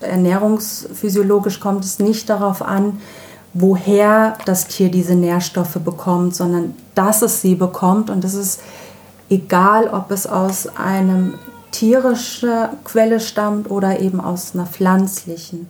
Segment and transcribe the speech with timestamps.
[0.00, 3.00] Ernährungsphysiologisch kommt es nicht darauf an,
[3.54, 8.10] woher das Tier diese Nährstoffe bekommt, sondern dass es sie bekommt.
[8.10, 8.60] Und es ist
[9.30, 11.34] egal, ob es aus einem
[11.70, 15.68] tierischen Quelle stammt oder eben aus einer pflanzlichen.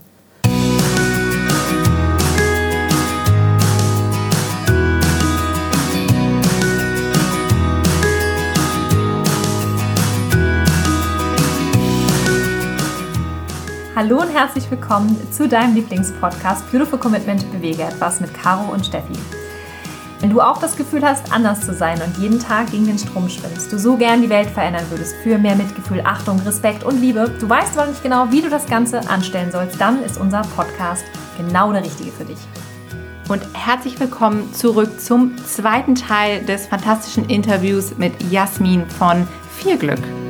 [13.99, 19.14] Hallo und herzlich willkommen zu deinem Lieblingspodcast Beautiful Commitment Bewege etwas mit Caro und Steffi.
[20.21, 23.29] Wenn du auch das Gefühl hast, anders zu sein und jeden Tag gegen den Strom
[23.29, 27.29] schwimmst, du so gern die Welt verändern würdest für mehr Mitgefühl, Achtung, Respekt und Liebe,
[27.41, 31.05] du weißt aber nicht genau, wie du das Ganze anstellen sollst, dann ist unser Podcast
[31.36, 32.39] genau der richtige für dich.
[33.28, 39.98] Und herzlich willkommen zurück zum zweiten Teil des fantastischen Interviews mit Jasmin von Vierglück.
[40.00, 40.28] so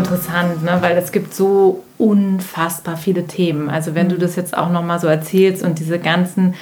[0.00, 0.78] interessant, ne?
[0.80, 3.70] weil es gibt so unfassbar viele Themen.
[3.70, 4.20] Also wenn du mhm.
[4.20, 6.54] das jetzt auch noch mal so erzählst und diese ganzen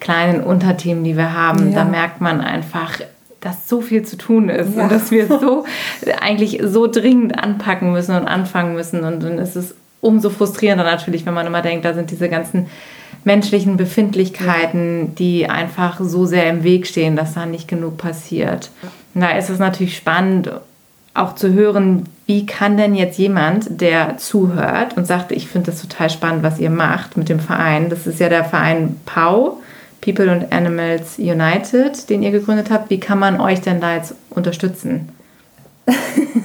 [0.00, 1.78] kleinen Unterthemen, die wir haben, ja.
[1.78, 3.00] da merkt man einfach,
[3.40, 4.84] dass so viel zu tun ist ja.
[4.84, 5.64] und dass wir so
[6.20, 9.04] eigentlich so dringend anpacken müssen und anfangen müssen.
[9.04, 12.66] Und dann ist es umso frustrierender natürlich, wenn man immer denkt, da sind diese ganzen
[13.24, 18.70] menschlichen Befindlichkeiten, die einfach so sehr im Weg stehen, dass da nicht genug passiert.
[19.14, 20.50] Und da ist es natürlich spannend,
[21.14, 25.82] auch zu hören, wie kann denn jetzt jemand, der zuhört und sagt, ich finde das
[25.82, 29.58] total spannend, was ihr macht mit dem Verein, das ist ja der Verein PAU,
[30.00, 34.14] People and Animals United, den ihr gegründet habt, wie kann man euch denn da jetzt
[34.30, 35.10] unterstützen?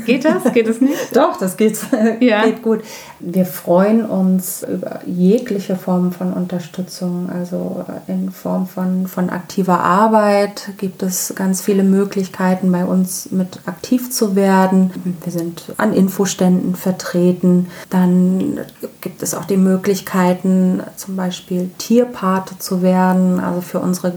[0.06, 0.52] Geht das?
[0.54, 1.16] Geht es nicht?
[1.16, 1.78] Doch, das geht,
[2.22, 2.46] ja.
[2.46, 2.82] geht gut.
[3.20, 7.30] Wir freuen uns über jegliche Form von Unterstützung.
[7.30, 13.60] Also in Form von, von aktiver Arbeit gibt es ganz viele Möglichkeiten, bei uns mit
[13.66, 14.92] aktiv zu werden.
[15.24, 17.68] Wir sind an Infoständen vertreten.
[17.90, 18.60] Dann
[19.02, 23.40] gibt es auch die Möglichkeiten, zum Beispiel Tierpate zu werden.
[23.40, 24.14] Also für unsere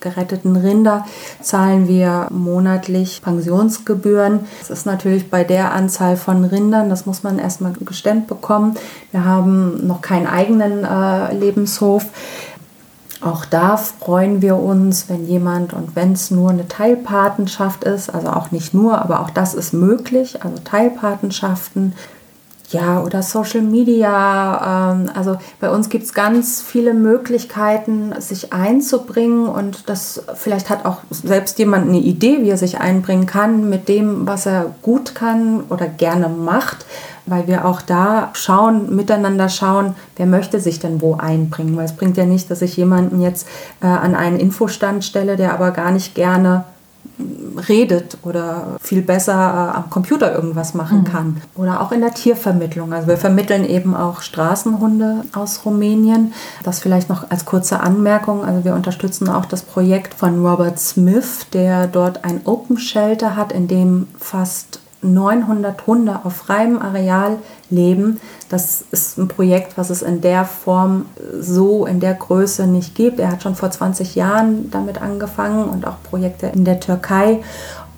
[0.00, 1.06] geretteten Rinder
[1.40, 7.38] zahlen wir monatlich Pensionsgebühren das ist natürlich bei der Anzahl von Rindern, das muss man
[7.38, 8.74] erstmal gestemmt bekommen.
[9.12, 12.06] Wir haben noch keinen eigenen äh, Lebenshof.
[13.20, 18.28] Auch da freuen wir uns, wenn jemand und wenn es nur eine Teilpatenschaft ist, also
[18.28, 21.94] auch nicht nur, aber auch das ist möglich, also Teilpatenschaften
[22.70, 24.92] ja, oder Social Media.
[24.92, 30.84] Ähm, also bei uns gibt es ganz viele Möglichkeiten, sich einzubringen und das vielleicht hat
[30.84, 35.14] auch selbst jemand eine Idee, wie er sich einbringen kann mit dem, was er gut
[35.14, 36.84] kann oder gerne macht,
[37.26, 41.76] weil wir auch da schauen, miteinander schauen, wer möchte sich denn wo einbringen.
[41.76, 43.46] Weil es bringt ja nicht, dass ich jemanden jetzt
[43.82, 46.64] äh, an einen Infostand stelle, der aber gar nicht gerne
[47.68, 51.04] redet oder viel besser äh, am Computer irgendwas machen mhm.
[51.04, 51.42] kann.
[51.54, 52.92] Oder auch in der Tiervermittlung.
[52.92, 56.32] Also wir vermitteln eben auch Straßenhunde aus Rumänien.
[56.62, 58.44] Das vielleicht noch als kurze Anmerkung.
[58.44, 63.52] Also wir unterstützen auch das Projekt von Robert Smith, der dort ein Open Shelter hat,
[63.52, 67.38] in dem fast 900 Hunde auf freiem Areal
[67.70, 68.20] leben.
[68.48, 71.06] Das ist ein Projekt, was es in der Form
[71.38, 73.20] so in der Größe nicht gibt.
[73.20, 77.40] Er hat schon vor 20 Jahren damit angefangen und auch Projekte in der Türkei.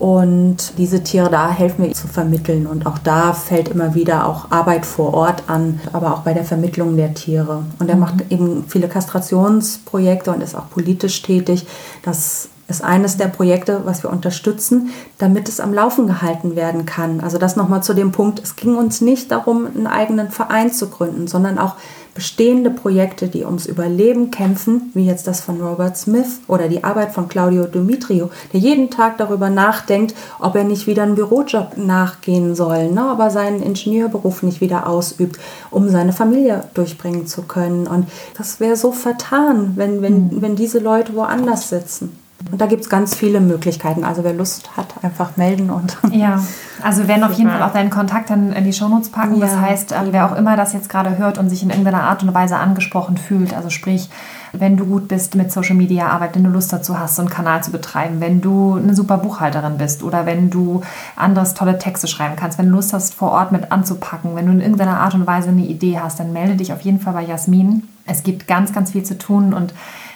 [0.01, 2.67] Und diese Tiere da helfen wir zu vermitteln.
[2.67, 6.45] Und auch da fällt immer wieder auch Arbeit vor Ort an, aber auch bei der
[6.45, 7.65] Vermittlung der Tiere.
[7.79, 8.01] Und er mhm.
[8.01, 11.67] macht eben viele Kastrationsprojekte und ist auch politisch tätig.
[12.03, 17.21] Das ist eines der Projekte, was wir unterstützen, damit es am Laufen gehalten werden kann.
[17.21, 20.89] Also das nochmal zu dem Punkt, es ging uns nicht darum, einen eigenen Verein zu
[20.89, 21.77] gründen, sondern auch
[22.15, 27.13] bestehende Projekte, die ums Überleben kämpfen, wie jetzt das von Robert Smith oder die Arbeit
[27.13, 32.55] von Claudio Dimitrio, der jeden Tag darüber nachdenkt, ob er nicht wieder einen Bürojob nachgehen
[32.55, 35.39] soll, ne, ob er seinen Ingenieurberuf nicht wieder ausübt,
[35.71, 37.87] um seine Familie durchbringen zu können.
[37.87, 38.07] Und
[38.37, 40.43] das wäre so vertan, wenn, wenn, mhm.
[40.43, 42.20] wenn diese Leute woanders sitzen.
[42.51, 44.03] Und da gibt es ganz viele Möglichkeiten.
[44.03, 45.99] Also wer Lust hat, einfach melden und.
[46.11, 46.43] Ja,
[46.83, 49.37] also wir werden auf jeden Fall auch deinen Kontakt dann in die Shownotes packen.
[49.37, 49.47] Ja.
[49.47, 52.23] Das heißt, ähm, wer auch immer das jetzt gerade hört und sich in irgendeiner Art
[52.23, 54.09] und Weise angesprochen fühlt, also sprich,
[54.53, 57.31] wenn du gut bist mit Social Media Arbeit, wenn du Lust dazu hast, so einen
[57.31, 60.83] Kanal zu betreiben, wenn du eine super Buchhalterin bist oder wenn du
[61.17, 64.53] anderes tolle Texte schreiben kannst, wenn du Lust hast, vor Ort mit anzupacken, wenn du
[64.53, 67.23] in irgendeiner Art und Weise eine Idee hast, dann melde dich auf jeden Fall bei
[67.23, 67.87] Jasmin.
[68.07, 69.73] Es gibt ganz, ganz viel zu tun und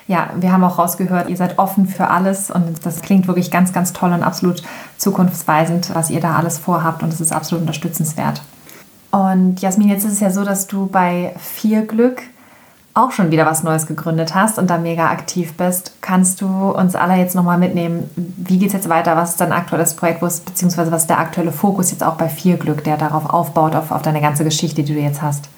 [0.06, 3.72] ja, wir haben auch rausgehört, ihr seid offen für alles und das klingt wirklich ganz,
[3.72, 4.62] ganz toll und absolut
[4.98, 8.42] zukunftsweisend, was ihr da alles vorhabt und es ist absolut unterstützenswert.
[9.10, 12.22] Und Jasmin, jetzt ist es ja so, dass du bei Vier Glück
[12.94, 15.96] auch schon wieder was Neues gegründet hast und da mega aktiv bist.
[16.00, 18.08] Kannst du uns alle jetzt nochmal mitnehmen?
[18.14, 19.16] Wie geht es jetzt weiter?
[19.16, 20.22] Was ist dein aktuelles Projekt?
[20.22, 23.74] Ist, beziehungsweise was ist der aktuelle Fokus jetzt auch bei Vier Glück, der darauf aufbaut,
[23.74, 25.48] auf, auf deine ganze Geschichte, die du jetzt hast?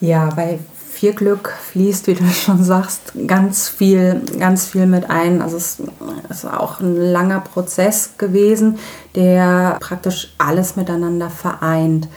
[0.00, 0.60] Ja, bei
[0.98, 5.40] viel Glück fließt, wie du schon sagst, ganz viel, ganz viel mit ein.
[5.40, 5.80] Also es
[6.28, 8.78] ist auch ein langer Prozess gewesen,
[9.14, 12.08] der praktisch alles miteinander vereint.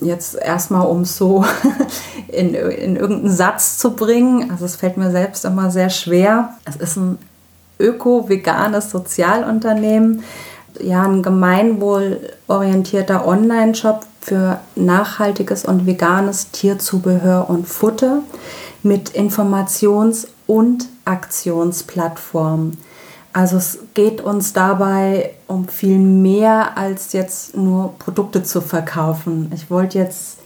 [0.00, 1.44] Jetzt erstmal, um es so
[2.28, 4.50] in, in irgendeinen Satz zu bringen.
[4.50, 6.54] Also es fällt mir selbst immer sehr schwer.
[6.64, 7.18] Es ist ein
[7.78, 10.22] öko-veganes Sozialunternehmen
[10.80, 18.22] ja, ein gemeinwohlorientierter Online-Shop für nachhaltiges und veganes Tierzubehör und Futter
[18.82, 22.76] mit Informations- und Aktionsplattformen.
[23.32, 29.50] Also es geht uns dabei um viel mehr als jetzt nur Produkte zu verkaufen.
[29.54, 30.38] Ich wollte jetzt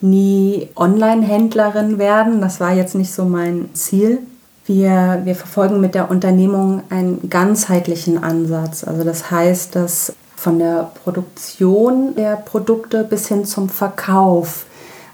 [0.00, 4.20] nie Online-Händlerin werden, das war jetzt nicht so mein Ziel.
[4.68, 8.84] Wir, wir verfolgen mit der Unternehmung einen ganzheitlichen Ansatz.
[8.84, 14.66] Also das heißt, dass von der Produktion der Produkte bis hin zum Verkauf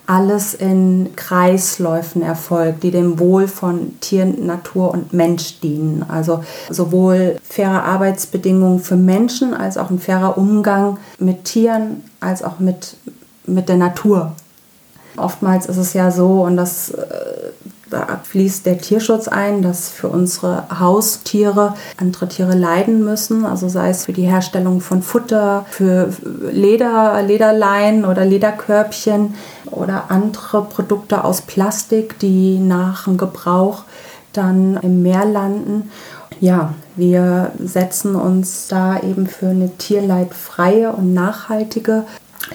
[0.09, 6.05] alles in Kreisläufen erfolgt, die dem Wohl von Tier, Natur und Mensch dienen.
[6.09, 12.59] Also sowohl faire Arbeitsbedingungen für Menschen als auch ein fairer Umgang mit Tieren als auch
[12.59, 12.97] mit,
[13.47, 14.33] mit der Natur.
[15.17, 17.05] Oftmals ist es ja so, und das äh,
[17.95, 23.47] da fließt der Tierschutz ein, dass für unsere Haustiere andere Tiere leiden müssen.
[23.47, 26.09] Also sei es für die Herstellung von Futter, für
[26.51, 29.35] Leder, Lederlein oder Lederkörbchen
[29.67, 33.85] oder andere Produkte aus Plastik, die nach dem Gebrauch
[34.33, 35.91] dann im Meer landen.
[36.41, 42.03] Ja, wir setzen uns da eben für eine tierleidfreie und nachhaltige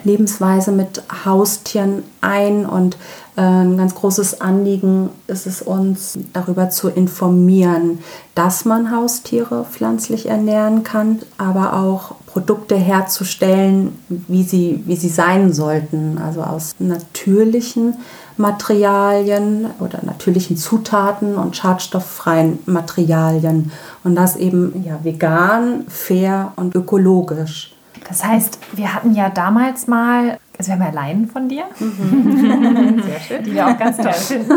[0.04, 2.98] Lebensweise mit Haustieren ein und
[3.40, 8.00] ein ganz großes Anliegen ist es uns, darüber zu informieren,
[8.36, 15.54] dass man Haustiere pflanzlich ernähren kann, aber auch Produkte herzustellen, wie sie, wie sie sein
[15.54, 17.96] sollten, also aus natürlichen
[18.36, 23.72] Materialien oder natürlichen Zutaten und schadstofffreien Materialien
[24.04, 27.74] und das eben ja, vegan, fair und ökologisch.
[28.08, 33.02] Das heißt, wir hatten ja damals mal also wir haben ja Leinen von dir, mhm.
[33.06, 33.44] Sehr schön.
[33.46, 34.52] die wir auch ganz toll finden.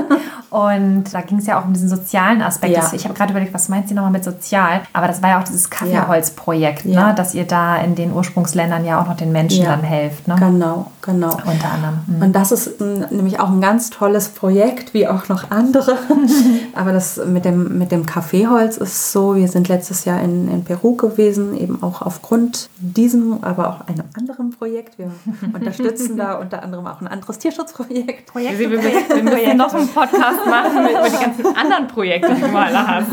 [0.50, 2.74] Und da ging es ja auch um diesen sozialen Aspekt.
[2.74, 2.90] Ja.
[2.92, 4.80] Ich habe gerade überlegt, was meint sie nochmal mit sozial?
[4.92, 7.08] Aber das war ja auch dieses Kaffeeholzprojekt, ja.
[7.08, 7.14] ne?
[7.14, 9.70] dass ihr da in den Ursprungsländern ja auch noch den Menschen ja.
[9.70, 10.26] dann helft.
[10.26, 10.34] Ne?
[10.40, 11.30] Genau, genau.
[11.46, 12.00] Unter anderem.
[12.08, 12.22] Mhm.
[12.22, 15.96] Und das ist nämlich auch ein ganz tolles Projekt, wie auch noch andere.
[16.74, 20.64] Aber das mit dem, mit dem Kaffeeholz ist so, wir sind letztes Jahr in, in
[20.64, 24.98] Peru gewesen, eben auch aufgrund diesem, aber auch einem anderen Projekt.
[24.98, 25.12] Wir
[25.54, 28.26] unterstützen unterstützen da unter anderem auch ein anderes Tierschutzprojekt.
[28.26, 32.40] Projekt wir, wir, wir müssen noch einen Podcast machen über die ganzen anderen Projekte, die
[32.40, 33.12] du alle hast.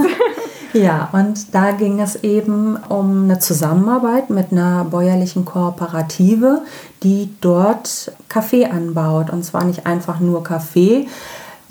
[0.73, 6.61] Ja, und da ging es eben um eine Zusammenarbeit mit einer bäuerlichen Kooperative,
[7.01, 9.31] die dort Kaffee anbaut.
[9.31, 11.07] Und zwar nicht einfach nur Kaffee,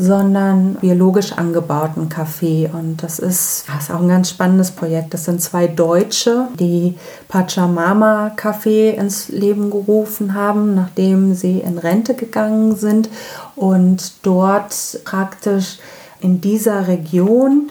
[0.00, 2.70] sondern biologisch angebauten Kaffee.
[2.72, 5.12] Und das ist, das ist auch ein ganz spannendes Projekt.
[5.12, 6.94] Das sind zwei Deutsche, die
[7.26, 13.10] Pachamama Kaffee ins Leben gerufen haben, nachdem sie in Rente gegangen sind
[13.56, 15.78] und dort praktisch
[16.20, 17.70] in dieser Region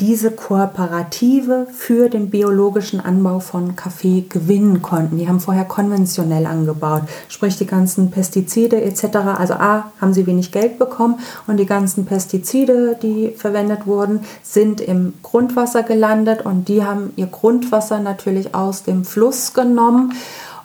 [0.00, 5.18] diese Kooperative für den biologischen Anbau von Kaffee gewinnen konnten.
[5.18, 9.16] Die haben vorher konventionell angebaut, sprich die ganzen Pestizide etc.
[9.36, 11.18] Also A, haben sie wenig Geld bekommen
[11.48, 17.26] und die ganzen Pestizide, die verwendet wurden, sind im Grundwasser gelandet und die haben ihr
[17.26, 20.12] Grundwasser natürlich aus dem Fluss genommen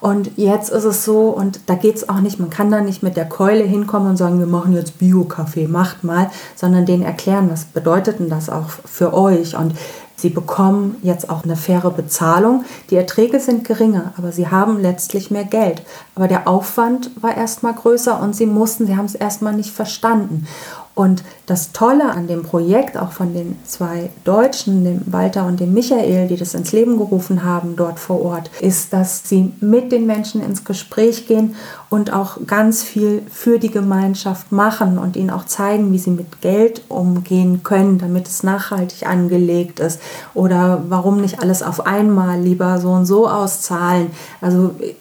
[0.03, 3.03] und jetzt ist es so, und da geht es auch nicht, man kann da nicht
[3.03, 7.50] mit der Keule hinkommen und sagen, wir machen jetzt Bio-Kaffee, macht mal, sondern denen erklären,
[7.50, 9.55] was bedeutet denn das auch für euch.
[9.55, 9.75] Und
[10.17, 12.65] sie bekommen jetzt auch eine faire Bezahlung.
[12.89, 15.83] Die Erträge sind geringer, aber sie haben letztlich mehr Geld.
[16.15, 20.48] Aber der Aufwand war erstmal größer und sie mussten, sie haben es erstmal nicht verstanden.
[20.95, 25.73] Und das Tolle an dem Projekt, auch von den zwei Deutschen, dem Walter und dem
[25.73, 30.05] Michael, die das ins Leben gerufen haben dort vor Ort, ist, dass sie mit den
[30.05, 31.55] Menschen ins Gespräch gehen
[31.89, 36.41] und auch ganz viel für die Gemeinschaft machen und ihnen auch zeigen, wie sie mit
[36.41, 40.00] Geld umgehen können, damit es nachhaltig angelegt ist
[40.35, 44.12] oder warum nicht alles auf einmal lieber so und so auszahlen.
[44.41, 44.93] Also ich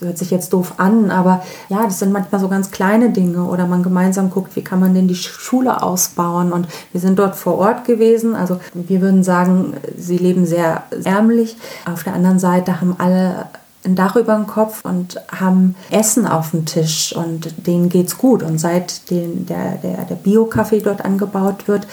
[0.00, 3.66] hört sich jetzt doof an, aber ja, das sind manchmal so ganz kleine Dinge oder
[3.66, 7.58] man gemeinsam guckt, wie kann man denn die Schule ausbauen und wir sind dort vor
[7.58, 11.56] Ort gewesen, also wir würden sagen, sie leben sehr ärmlich.
[11.90, 13.46] Auf der anderen Seite haben alle
[13.84, 18.42] ein Dach über dem Kopf und haben Essen auf dem Tisch und denen geht's gut.
[18.42, 21.86] Und seit den, der, der, der Bio-Kaffee dort angebaut wird,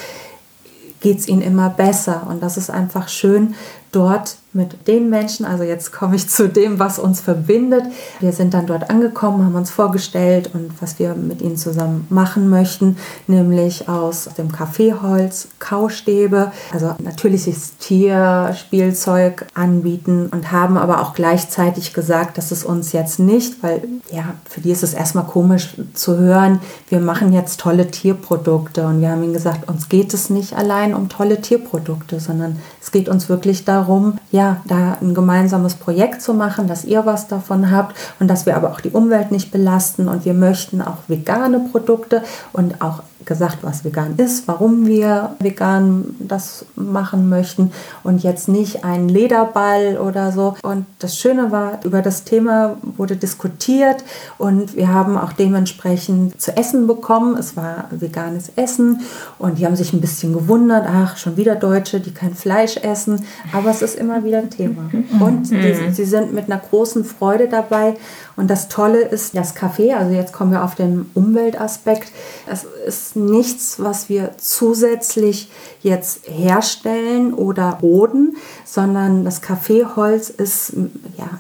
[0.99, 2.25] geht es ihnen immer besser.
[2.29, 3.55] Und das ist einfach schön,
[3.91, 7.83] dort mit den Menschen, also jetzt komme ich zu dem, was uns verbindet.
[8.21, 12.49] Wir sind dann dort angekommen, haben uns vorgestellt und was wir mit ihnen zusammen machen
[12.49, 12.97] möchten,
[13.27, 22.37] nämlich aus dem Kaffeeholz Kaustäbe, also natürliches Tierspielzeug anbieten und haben aber auch gleichzeitig gesagt,
[22.37, 26.61] dass es uns jetzt nicht, weil ja, für die ist es erstmal komisch zu hören,
[26.89, 28.85] wir machen jetzt tolle Tierprodukte.
[28.85, 32.91] Und wir haben ihnen gesagt, uns geht es nicht allein um tolle Tierprodukte, sondern es
[32.91, 37.71] geht uns wirklich darum, ja, da ein gemeinsames Projekt zu machen, dass ihr was davon
[37.71, 41.59] habt und dass wir aber auch die Umwelt nicht belasten und wir möchten auch vegane
[41.71, 42.23] Produkte
[42.53, 47.71] und auch gesagt, was vegan ist, warum wir vegan das machen möchten
[48.03, 50.55] und jetzt nicht ein Lederball oder so.
[50.63, 54.03] Und das Schöne war, über das Thema wurde diskutiert
[54.37, 57.35] und wir haben auch dementsprechend zu essen bekommen.
[57.37, 59.01] Es war veganes Essen
[59.39, 63.25] und die haben sich ein bisschen gewundert, ach, schon wieder Deutsche, die kein Fleisch essen,
[63.51, 64.89] aber es ist immer wieder ein Thema.
[65.19, 65.93] Und die, mhm.
[65.93, 67.95] sie sind mit einer großen Freude dabei
[68.35, 72.11] und das Tolle ist das Kaffee, also jetzt kommen wir auf den Umweltaspekt.
[72.47, 75.49] Es ist nichts, was wir zusätzlich
[75.81, 80.73] jetzt herstellen oder roden, sondern das Kaffeeholz ist
[81.17, 81.39] ja,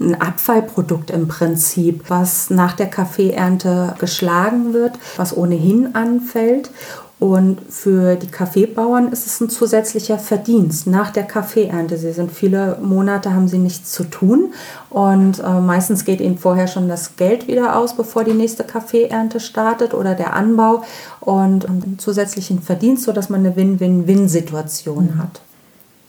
[0.00, 6.70] ein Abfallprodukt im Prinzip, was nach der Kaffeeernte geschlagen wird, was ohnehin anfällt
[7.18, 11.96] und für die Kaffeebauern ist es ein zusätzlicher Verdienst nach der Kaffeeernte.
[11.96, 14.52] Sie sind viele Monate, haben sie nichts zu tun
[14.90, 19.40] und äh, meistens geht ihnen vorher schon das Geld wieder aus, bevor die nächste Kaffeeernte
[19.40, 20.82] startet oder der Anbau
[21.20, 25.18] und einen zusätzlichen Verdienst, sodass man eine Win-Win-Win-Situation mhm.
[25.18, 25.40] hat.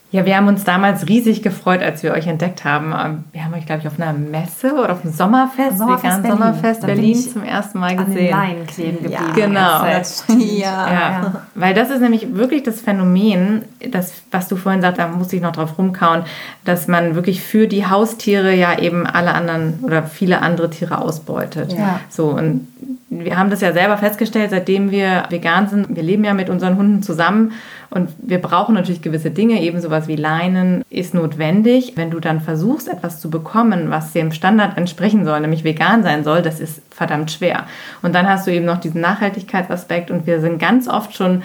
[0.10, 2.94] Ja, wir haben uns damals riesig gefreut, als wir euch entdeckt haben.
[2.98, 6.38] Ähm, wir haben euch, glaube ich, auf einer Messe oder auf einem Sommerfest, Sommerfest Berlin,
[6.38, 8.34] Sommerfest Berlin zum ersten Mal gesehen.
[8.34, 9.14] An den kleben geblieben.
[9.14, 10.38] Ja, genau.
[10.38, 11.42] Ja, ja.
[11.56, 15.42] Weil das ist nämlich wirklich das Phänomen, das, was du vorhin sagst, da muss ich
[15.42, 16.24] noch drauf rumkauen,
[16.64, 21.74] dass man wirklich für die Haustiere ja eben alle anderen oder viele andere Tiere ausbeutet.
[21.74, 22.00] Ja.
[22.10, 22.68] So und
[23.10, 25.96] wir haben das ja selber festgestellt, seitdem wir vegan sind.
[25.96, 27.54] Wir leben ja mit unseren Hunden zusammen
[27.89, 31.94] und wir brauchen natürlich gewisse Dinge, eben sowas wie Leinen ist notwendig.
[31.96, 36.24] Wenn du dann versuchst, etwas zu bekommen, was dem Standard entsprechen soll, nämlich vegan sein
[36.24, 37.65] soll, das ist verdammt schwer.
[38.01, 41.44] Und dann hast du eben noch diesen Nachhaltigkeitsaspekt und wir sind ganz oft schon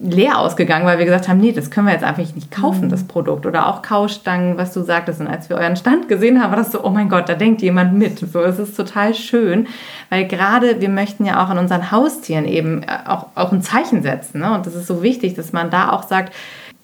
[0.00, 3.04] leer ausgegangen, weil wir gesagt haben, nee, das können wir jetzt einfach nicht kaufen, das
[3.04, 3.46] Produkt.
[3.46, 5.20] Oder auch Kaustangen, was du sagtest.
[5.20, 7.62] Und als wir euren Stand gesehen haben, war das so, oh mein Gott, da denkt
[7.62, 8.18] jemand mit.
[8.18, 9.68] So, es ist total schön,
[10.10, 14.02] weil gerade wir möchten ja auch an unseren Haustieren eben äh, auch, auch ein Zeichen
[14.02, 14.40] setzen.
[14.40, 14.52] Ne?
[14.52, 16.34] Und das ist so wichtig, dass man da auch sagt,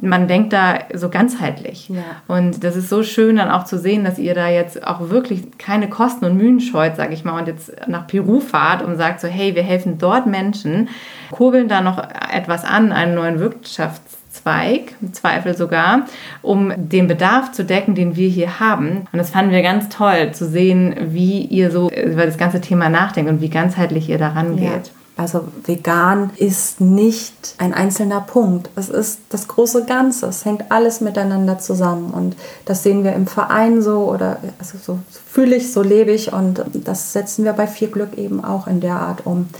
[0.00, 1.88] man denkt da so ganzheitlich.
[1.88, 2.02] Ja.
[2.28, 5.58] Und das ist so schön dann auch zu sehen, dass ihr da jetzt auch wirklich
[5.58, 9.20] keine Kosten und Mühen scheut, sage ich mal, und jetzt nach Peru fahrt und sagt
[9.20, 10.88] so, hey, wir helfen dort Menschen,
[11.30, 12.02] kurbeln da noch
[12.32, 16.06] etwas an, einen neuen Wirtschaftszweig, im Zweifel sogar,
[16.42, 19.06] um den Bedarf zu decken, den wir hier haben.
[19.12, 22.88] Und das fanden wir ganz toll zu sehen, wie ihr so über das ganze Thema
[22.88, 24.86] nachdenkt und wie ganzheitlich ihr daran geht.
[24.86, 24.99] Ja.
[25.20, 28.70] Also vegan ist nicht ein einzelner Punkt.
[28.74, 30.24] Es ist das große Ganze.
[30.28, 32.10] Es hängt alles miteinander zusammen.
[32.10, 36.32] Und das sehen wir im Verein so oder also so fühle ich, so lebe ich.
[36.32, 39.50] Und das setzen wir bei Vier Glück eben auch in der Art um.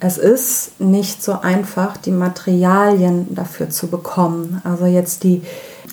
[0.00, 4.62] Es ist nicht so einfach, die Materialien dafür zu bekommen.
[4.64, 5.42] Also jetzt die,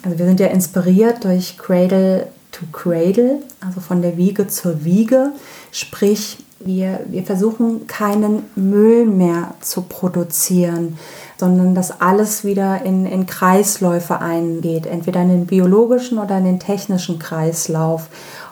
[0.06, 5.34] also wir sind ja inspiriert durch Cradle to Cradle, also von der Wiege zur Wiege.
[5.74, 10.98] Sprich, wir, wir versuchen keinen Müll mehr zu produzieren,
[11.38, 16.60] sondern dass alles wieder in, in Kreisläufe eingeht, entweder in den biologischen oder in den
[16.60, 18.10] technischen Kreislauf.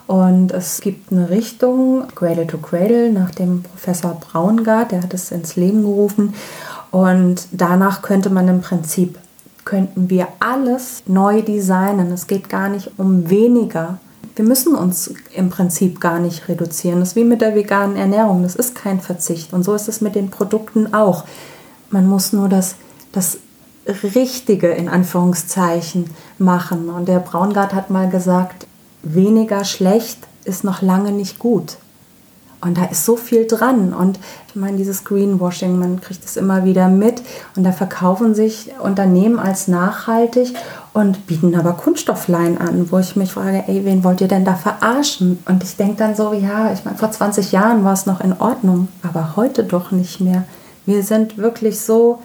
[0.07, 5.31] Und es gibt eine Richtung, Cradle to Cradle, nach dem Professor Braungart, der hat es
[5.31, 6.33] ins Leben gerufen.
[6.91, 9.19] Und danach könnte man im Prinzip,
[9.65, 12.13] könnten wir alles neu designen.
[12.13, 13.99] Es geht gar nicht um weniger,
[14.38, 17.00] wir müssen uns im Prinzip gar nicht reduzieren.
[17.00, 18.44] Das ist wie mit der veganen Ernährung.
[18.44, 19.51] Das ist kein Verzicht.
[19.51, 21.25] Und so ist es mit den Produkten auch.
[21.89, 22.75] Man muss nur das,
[23.12, 23.39] das
[24.15, 26.89] Richtige in Anführungszeichen machen.
[26.89, 28.67] Und der Braungart hat mal gesagt,
[29.01, 31.77] weniger schlecht ist noch lange nicht gut.
[32.59, 33.93] Und da ist so viel dran.
[33.93, 37.21] Und ich meine, dieses Greenwashing, man kriegt es immer wieder mit.
[37.55, 40.53] Und da verkaufen sich Unternehmen als nachhaltig
[40.93, 44.55] und bieten aber Kunststofflein an, wo ich mich frage, ey, wen wollt ihr denn da
[44.55, 45.37] verarschen?
[45.47, 48.33] Und ich denke dann so, ja, ich meine, vor 20 Jahren war es noch in
[48.39, 50.45] Ordnung, aber heute doch nicht mehr.
[50.87, 52.19] Wir sind wirklich so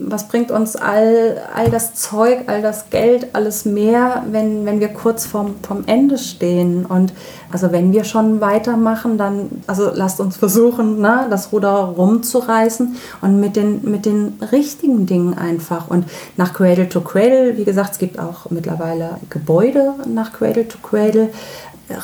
[0.00, 4.88] was bringt uns all, all das Zeug, all das Geld, alles mehr, wenn, wenn wir
[4.88, 6.86] kurz vorm, vorm Ende stehen?
[6.86, 7.12] Und
[7.50, 13.40] also wenn wir schon weitermachen, dann, also lasst uns versuchen, ne, das Ruder rumzureißen und
[13.40, 15.88] mit den, mit den richtigen Dingen einfach.
[15.88, 16.04] Und
[16.36, 21.30] nach Cradle to Cradle, wie gesagt, es gibt auch mittlerweile Gebäude nach Cradle to Cradle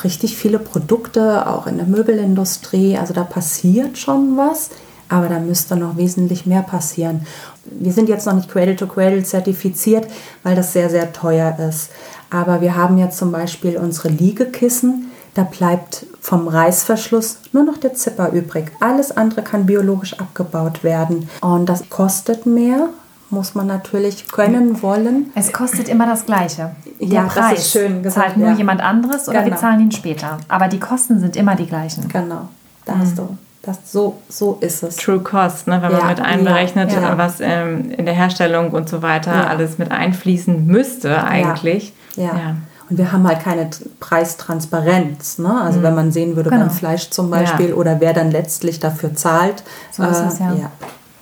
[0.03, 2.97] richtig viele Produkte, auch in der Möbelindustrie.
[2.97, 4.69] Also da passiert schon was,
[5.07, 7.25] aber da müsste noch wesentlich mehr passieren
[7.65, 10.07] wir sind jetzt noch nicht Cradle to Cradle zertifiziert,
[10.43, 11.89] weil das sehr, sehr teuer ist.
[12.29, 15.11] Aber wir haben jetzt zum Beispiel unsere Liegekissen.
[15.33, 18.71] Da bleibt vom Reißverschluss nur noch der Zipper übrig.
[18.79, 21.29] Alles andere kann biologisch abgebaut werden.
[21.41, 22.89] Und das kostet mehr,
[23.29, 25.31] muss man natürlich können, wollen.
[25.35, 26.71] Es kostet immer das Gleiche.
[27.01, 28.27] Der ja, Preis das ist schön gesagt.
[28.27, 28.55] Zahlt nur ja.
[28.55, 29.55] jemand anderes oder genau.
[29.55, 30.37] wir zahlen ihn später.
[30.47, 32.07] Aber die Kosten sind immer die gleichen.
[32.07, 32.47] Genau,
[32.85, 32.99] da mhm.
[32.99, 34.95] hast du das, so, so ist es.
[34.97, 35.81] True Cost, ne?
[35.81, 39.77] wenn ja, man mit einberechnet, ja, was ähm, in der Herstellung und so weiter alles
[39.77, 41.93] mit einfließen müsste eigentlich.
[42.15, 42.55] ja.
[42.87, 43.67] Und wir haben halt keine
[43.99, 45.39] Preistransparenz.
[45.39, 45.61] Ne?
[45.61, 45.83] Also mhm.
[45.83, 46.65] wenn man sehen würde genau.
[46.65, 49.63] beim Fleisch zum Beispiel oder wer dann letztlich dafür zahlt.
[49.91, 50.53] So ist äh, es ja.
[50.53, 50.71] Ja.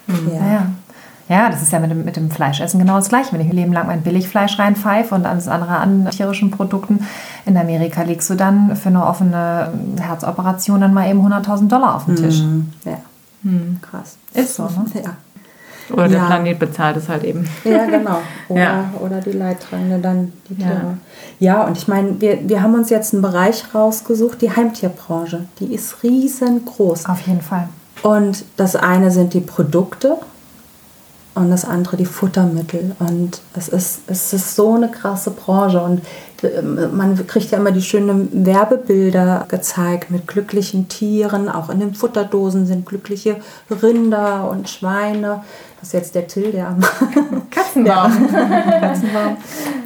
[0.07, 0.31] Mhm.
[0.33, 0.65] ja.
[1.33, 3.33] Ja, das ist ja mit dem, mit dem Fleischessen genau das gleiche.
[3.33, 7.07] Wenn ich ein Leben lang mein Billigfleisch reinpfeife und alles andere an tierischen Produkten,
[7.47, 12.05] in Amerika legst du dann für eine offene Herzoperation dann mal eben 100.000 Dollar auf
[12.05, 12.39] den Tisch.
[12.43, 12.71] Mhm.
[12.85, 12.99] Ja,
[13.41, 13.79] mhm.
[13.81, 14.17] krass.
[14.35, 14.85] Ist so, ne?
[14.93, 15.15] Ja.
[15.91, 16.25] Oder der ja.
[16.27, 17.49] Planet bezahlt es halt eben.
[17.63, 18.19] Ja, genau.
[18.47, 18.93] Oder, ja.
[19.01, 20.97] oder die Leidtragende dann die Tiere.
[21.39, 25.45] Ja, ja und ich meine, wir, wir haben uns jetzt einen Bereich rausgesucht, die Heimtierbranche.
[25.59, 27.07] Die ist riesengroß.
[27.07, 27.69] Auf jeden Fall.
[28.03, 30.17] Und das eine sind die Produkte,
[31.35, 32.95] und das andere die Futtermittel.
[32.99, 35.81] Und es ist, es ist so eine krasse Branche.
[35.81, 36.01] Und
[36.43, 41.49] ähm, man kriegt ja immer die schönen Werbebilder gezeigt mit glücklichen Tieren.
[41.49, 43.37] Auch in den Futterdosen sind glückliche
[43.81, 45.43] Rinder und Schweine.
[45.79, 46.81] Das ist jetzt der Till, der am
[47.49, 48.29] Katzenbaum.
[48.79, 49.37] Katzenbaum.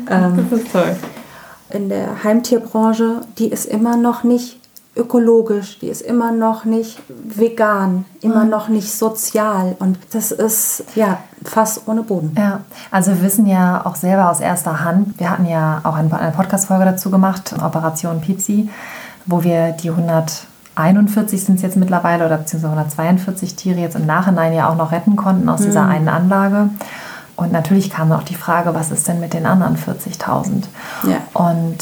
[0.09, 0.95] Ähm, das ist toll.
[1.69, 4.59] In der Heimtierbranche, die ist immer noch nicht
[4.97, 8.49] ökologisch, die ist immer noch nicht vegan, immer mhm.
[8.49, 12.35] noch nicht sozial und das ist ja fast ohne Boden.
[12.37, 12.61] Ja,
[12.91, 16.85] also wir wissen ja auch selber aus erster Hand, wir hatten ja auch eine Podcast-Folge
[16.85, 18.69] dazu gemacht, Operation Pipsi,
[19.25, 24.53] wo wir die 141 sind es jetzt mittlerweile oder beziehungsweise 142 Tiere jetzt im Nachhinein
[24.53, 25.65] ja auch noch retten konnten aus mhm.
[25.65, 26.69] dieser einen Anlage.
[27.37, 30.63] Und natürlich kam auch die Frage, was ist denn mit den anderen 40.000?
[31.03, 31.17] Ja.
[31.33, 31.77] Und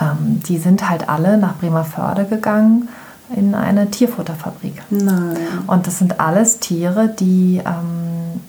[0.00, 2.88] ähm, die sind halt alle nach Bremerförde gegangen
[3.36, 4.82] in eine Tierfutterfabrik.
[4.90, 5.36] Nein.
[5.66, 8.40] Und das sind alles Tiere, die, ähm,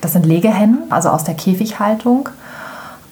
[0.00, 2.28] das sind Legehennen, also aus der Käfighaltung.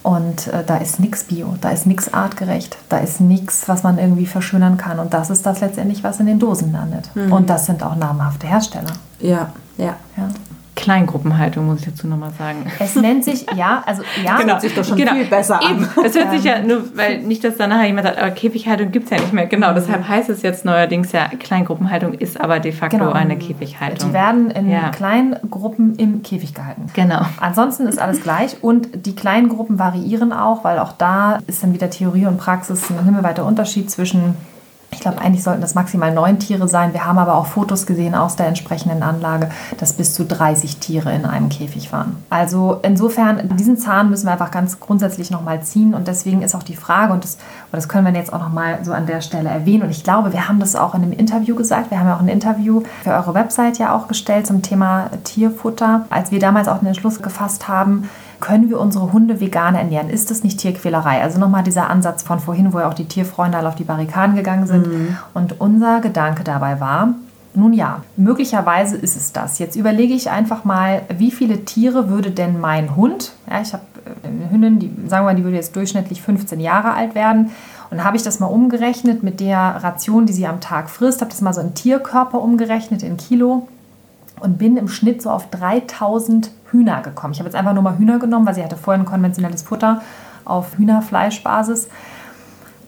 [0.03, 3.97] Und äh, da ist nichts bio, da ist nichts artgerecht, da ist nichts, was man
[3.97, 4.99] irgendwie verschönern kann.
[4.99, 7.13] Und das ist das letztendlich, was in den Dosen landet.
[7.13, 7.33] Mhm.
[7.33, 8.93] Und das sind auch namhafte Hersteller.
[9.19, 9.95] Ja, ja.
[10.15, 10.29] ja.
[10.77, 12.71] Kleingruppenhaltung, muss ich dazu nochmal sagen.
[12.79, 14.37] Es nennt sich, ja, also ja.
[14.37, 14.53] Genau.
[14.53, 15.13] Hört sich doch schon genau.
[15.13, 15.83] viel besser Eben.
[15.83, 16.05] an.
[16.05, 19.05] Es hört sich ja nur, weil nicht, dass dann nachher jemand sagt, aber Käfighaltung gibt
[19.05, 19.47] es ja nicht mehr.
[19.47, 19.75] Genau, mhm.
[19.75, 23.11] deshalb heißt es jetzt neuerdings ja, Kleingruppenhaltung ist aber de facto genau.
[23.11, 24.09] eine Käfighaltung.
[24.09, 24.89] Die werden in ja.
[24.89, 26.85] kleinen Gruppen im Käfig gehalten.
[26.93, 27.25] Genau.
[27.39, 31.73] Ansonsten ist alles gleich und die kleinen Gruppen variieren auch, weil auch da ist dann
[31.73, 34.35] wieder Theorie und Praxis ein himmelweiter Unterschied zwischen
[34.91, 36.93] ich glaube, eigentlich sollten das maximal neun Tiere sein.
[36.93, 41.13] Wir haben aber auch Fotos gesehen aus der entsprechenden Anlage, dass bis zu 30 Tiere
[41.13, 42.23] in einem Käfig waren.
[42.29, 45.93] Also insofern, diesen Zahn müssen wir einfach ganz grundsätzlich nochmal ziehen.
[45.93, 47.37] Und deswegen ist auch die Frage, und das,
[47.71, 49.83] das können wir jetzt auch nochmal so an der Stelle erwähnen.
[49.83, 51.91] Und ich glaube, wir haben das auch in einem Interview gesagt.
[51.91, 56.05] Wir haben ja auch ein Interview für eure Website ja auch gestellt zum Thema Tierfutter.
[56.09, 60.09] Als wir damals auch den Entschluss gefasst haben, können wir unsere Hunde vegan ernähren?
[60.09, 61.21] Ist das nicht Tierquälerei?
[61.21, 64.35] Also nochmal dieser Ansatz von vorhin, wo ja auch die Tierfreunde alle auf die Barrikaden
[64.35, 64.87] gegangen sind.
[64.87, 65.17] Mhm.
[65.33, 67.13] Und unser Gedanke dabei war,
[67.53, 69.57] nun ja, möglicherweise ist es das.
[69.59, 73.83] Jetzt überlege ich einfach mal, wie viele Tiere würde denn mein Hund, ja, ich habe
[74.05, 77.51] äh, eine Hündin, die sagen wir mal, die würde jetzt durchschnittlich 15 Jahre alt werden.
[77.89, 81.31] Und habe ich das mal umgerechnet mit der Ration, die sie am Tag frisst, habe
[81.31, 83.67] das mal so in Tierkörper umgerechnet, in Kilo
[84.39, 87.33] und bin im Schnitt so auf 3000 Hühner gekommen.
[87.33, 90.01] Ich habe jetzt einfach nur mal Hühner genommen, weil sie hatte vorher ein konventionelles Futter
[90.45, 91.89] auf Hühnerfleischbasis.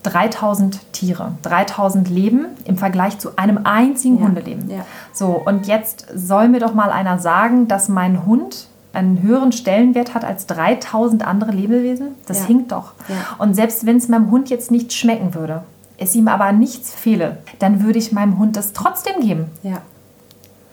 [0.03, 4.69] 3000 Tiere, 3000 Leben im Vergleich zu einem einzigen ja, Hundeleben.
[4.69, 4.85] Ja.
[5.12, 10.15] So, und jetzt soll mir doch mal einer sagen, dass mein Hund einen höheren Stellenwert
[10.15, 12.15] hat als 3000 andere Lebewesen.
[12.25, 12.45] Das ja.
[12.45, 12.93] hinkt doch.
[13.07, 13.15] Ja.
[13.38, 15.63] Und selbst wenn es meinem Hund jetzt nicht schmecken würde,
[15.97, 19.45] es ihm aber nichts fehle, dann würde ich meinem Hund das trotzdem geben.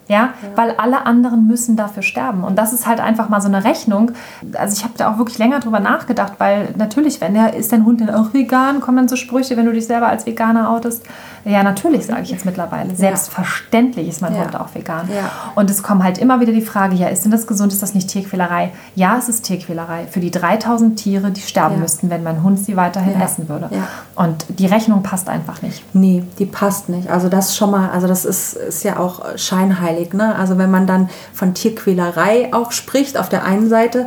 [0.09, 0.17] Ja.
[0.17, 0.35] Ja?
[0.55, 2.45] weil alle anderen müssen dafür sterben.
[2.45, 4.13] Und das ist halt einfach mal so eine Rechnung.
[4.55, 7.85] Also ich habe da auch wirklich länger drüber nachgedacht, weil natürlich, wenn der ist dein
[7.85, 11.05] Hund denn auch vegan, kommen dann so Sprüche, wenn du dich selber als Veganer outest.
[11.45, 12.95] Ja, natürlich, sage ich jetzt mittlerweile.
[12.97, 14.45] Selbstverständlich ist mein ja.
[14.45, 15.09] Hund auch vegan.
[15.15, 15.31] Ja.
[15.55, 17.95] Und es kommt halt immer wieder die Frage, ja, ist denn das gesund, ist das
[17.95, 18.73] nicht Tierquälerei?
[18.95, 20.07] Ja, es ist Tierquälerei.
[20.11, 23.71] Für die 3000 Tiere, die sterben müssten, wenn mein Hund sie weiterhin essen würde.
[24.17, 25.83] Und die Rechnung passt einfach nicht.
[25.95, 27.09] Nee, die passt nicht.
[27.09, 29.96] Also das schon mal, also das ist, ist ja auch scheinheilig.
[30.15, 30.35] Ne?
[30.37, 34.07] Also wenn man dann von Tierquälerei auch spricht auf der einen Seite,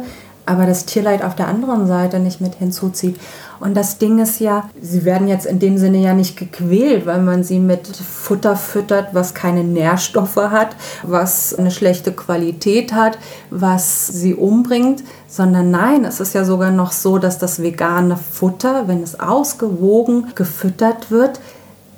[0.49, 3.19] aber das Tierleid auf der anderen Seite nicht mit hinzuzieht.
[3.59, 7.21] Und das Ding ist ja, sie werden jetzt in dem Sinne ja nicht gequält, weil
[7.21, 13.19] man sie mit Futter füttert, was keine Nährstoffe hat, was eine schlechte Qualität hat,
[13.51, 18.87] was sie umbringt, sondern nein, es ist ja sogar noch so, dass das vegane Futter,
[18.87, 21.39] wenn es ausgewogen gefüttert wird,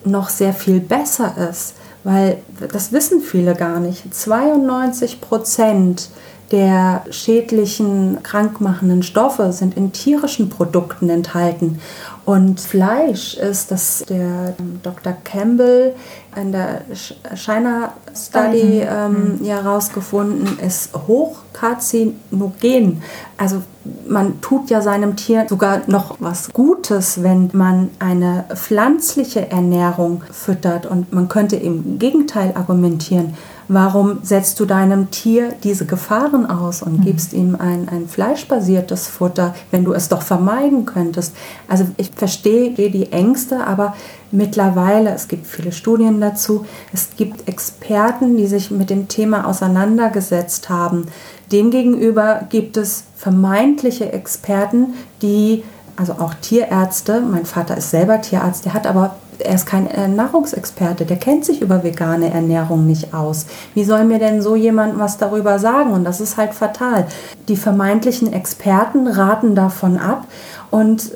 [0.04, 1.75] noch sehr viel besser ist.
[2.03, 2.39] Weil
[2.71, 4.13] das wissen viele gar nicht.
[4.13, 6.09] 92 Prozent
[6.51, 11.79] der schädlichen, krankmachenden Stoffe sind in tierischen Produkten enthalten.
[12.25, 14.53] Und Fleisch ist, das der
[14.84, 15.13] Dr.
[15.23, 15.95] Campbell
[16.36, 16.84] in der
[17.36, 19.45] China Study ähm, mhm.
[19.45, 23.01] ja herausgefunden ist hochkarzinogen.
[23.38, 23.63] Also
[24.07, 30.86] man tut ja seinem Tier sogar noch was Gutes, wenn man eine pflanzliche Ernährung füttert.
[30.86, 33.36] Und man könnte im Gegenteil argumentieren.
[33.73, 37.03] Warum setzt du deinem Tier diese Gefahren aus und mhm.
[37.05, 41.34] gibst ihm ein, ein fleischbasiertes Futter, wenn du es doch vermeiden könntest?
[41.69, 43.95] Also ich verstehe die Ängste, aber
[44.29, 50.69] mittlerweile, es gibt viele Studien dazu, es gibt Experten, die sich mit dem Thema auseinandergesetzt
[50.69, 51.07] haben.
[51.51, 55.63] Demgegenüber gibt es vermeintliche Experten, die
[55.95, 60.07] also auch Tierärzte, mein Vater ist selber Tierarzt, der hat aber er ist kein äh,
[60.07, 63.47] Nahrungsexperte, der kennt sich über vegane Ernährung nicht aus.
[63.73, 65.91] Wie soll mir denn so jemand was darüber sagen?
[65.93, 67.07] Und das ist halt fatal.
[67.47, 70.27] Die vermeintlichen Experten raten davon ab
[70.69, 71.12] und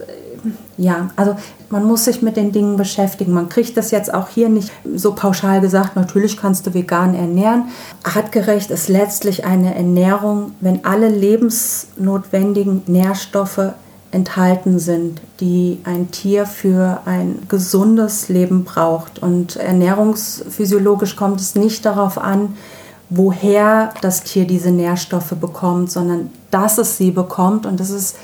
[0.77, 1.35] ja, also
[1.69, 3.33] man muss sich mit den Dingen beschäftigen.
[3.33, 7.69] Man kriegt das jetzt auch hier nicht so pauschal gesagt, natürlich kannst du vegan ernähren.
[8.03, 13.73] Artgerecht ist letztlich eine Ernährung, wenn alle lebensnotwendigen Nährstoffe
[14.11, 19.19] enthalten sind, die ein Tier für ein gesundes Leben braucht.
[19.19, 22.55] Und ernährungsphysiologisch kommt es nicht darauf an,
[23.09, 27.65] woher das Tier diese Nährstoffe bekommt, sondern dass es sie bekommt.
[27.65, 28.15] Und es ist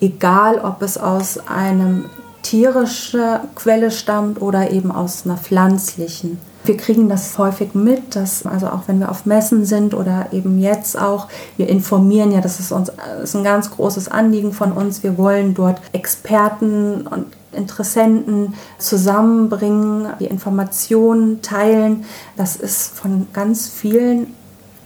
[0.00, 2.06] egal, ob es aus einem
[2.42, 6.38] tierischen Quelle stammt oder eben aus einer pflanzlichen.
[6.64, 10.58] Wir kriegen das häufig mit, dass, also auch wenn wir auf Messen sind oder eben
[10.58, 14.72] jetzt auch, wir informieren ja, das ist uns das ist ein ganz großes Anliegen von
[14.72, 15.02] uns.
[15.02, 22.04] Wir wollen dort Experten und Interessenten zusammenbringen, die Informationen teilen.
[22.36, 24.34] Das ist von ganz vielen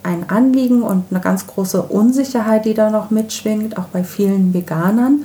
[0.04, 5.24] ein Anliegen und eine ganz große Unsicherheit, die da noch mitschwingt, auch bei vielen Veganern.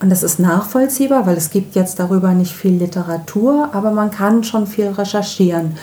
[0.00, 4.42] Und das ist nachvollziehbar, weil es gibt jetzt darüber nicht viel Literatur, aber man kann
[4.42, 5.76] schon viel recherchieren.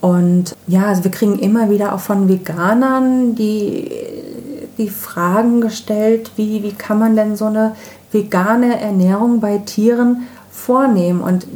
[0.00, 3.90] Und ja, also wir kriegen immer wieder auch von Veganern die,
[4.78, 7.72] die Fragen gestellt, wie, wie kann man denn so eine
[8.12, 10.22] vegane Ernährung bei Tieren
[10.56, 11.20] vornehmen?
[11.20, 11.46] Und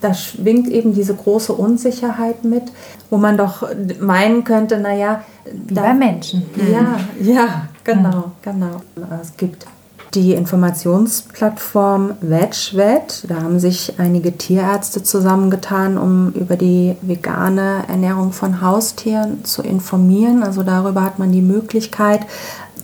[0.00, 2.64] da schwingt eben diese große Unsicherheit mit,
[3.10, 3.68] wo man doch
[4.00, 6.42] meinen könnte, naja, wie bei Menschen.
[6.72, 8.82] Ja, ja, genau, genau.
[9.20, 9.66] Es gibt
[10.14, 13.24] die Informationsplattform VegVet.
[13.28, 20.42] Da haben sich einige Tierärzte zusammengetan, um über die vegane Ernährung von Haustieren zu informieren.
[20.42, 22.20] Also darüber hat man die Möglichkeit,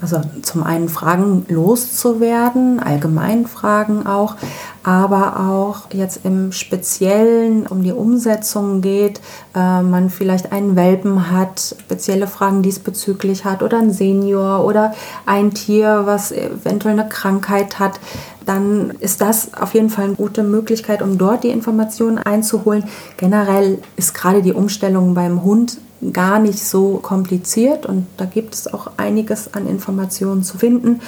[0.00, 4.36] also zum einen Fragen loszuwerden, allgemein Fragen auch,
[4.82, 9.20] aber auch jetzt im Speziellen um die Umsetzung geht,
[9.54, 14.94] äh, man vielleicht einen Welpen hat, spezielle Fragen diesbezüglich hat oder ein Senior oder
[15.26, 18.00] ein Tier, was eventuell eine Krankheit hat,
[18.46, 22.84] dann ist das auf jeden Fall eine gute Möglichkeit, um dort die Informationen einzuholen.
[23.18, 25.78] Generell ist gerade die Umstellung beim Hund
[26.12, 31.00] gar nicht so kompliziert und da gibt es auch einiges an Informationen zu finden.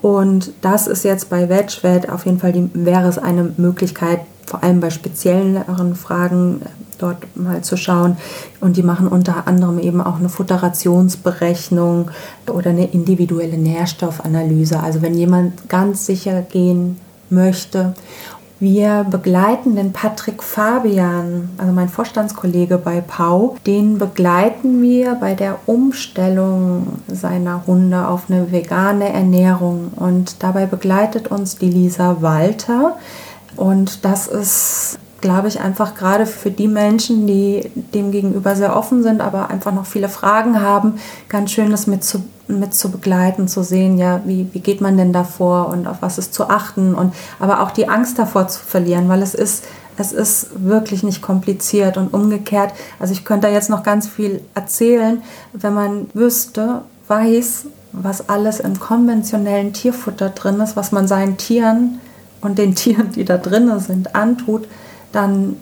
[0.00, 4.62] Und das ist jetzt bei VegVet auf jeden Fall die, wäre es eine Möglichkeit, vor
[4.62, 8.16] allem bei spezielleren Fragen äh, dort mal zu schauen.
[8.60, 12.10] Und die machen unter anderem eben auch eine Futterationsberechnung
[12.50, 14.80] oder eine individuelle Nährstoffanalyse.
[14.80, 16.98] Also wenn jemand ganz sicher gehen
[17.30, 17.94] möchte
[18.60, 25.58] wir begleiten den Patrick Fabian, also mein Vorstandskollege bei Pau, den begleiten wir bei der
[25.66, 29.92] Umstellung seiner Hunde auf eine vegane Ernährung.
[29.94, 32.96] Und dabei begleitet uns die Lisa Walter.
[33.56, 39.02] Und das ist glaube ich, einfach gerade für die Menschen, die dem gegenüber sehr offen
[39.02, 40.94] sind, aber einfach noch viele Fragen haben,
[41.28, 44.96] ganz schön das mit zu, mit zu begleiten, zu sehen, ja, wie, wie geht man
[44.96, 48.60] denn davor und auf was ist zu achten und aber auch die Angst davor zu
[48.60, 49.64] verlieren, weil es ist,
[49.96, 52.72] es ist wirklich nicht kompliziert und umgekehrt.
[53.00, 58.60] Also ich könnte da jetzt noch ganz viel erzählen, wenn man wüsste, weiß, was alles
[58.60, 62.00] im konventionellen Tierfutter drin ist, was man seinen Tieren
[62.40, 64.68] und den Tieren, die da drin sind, antut,
[65.12, 65.56] dann,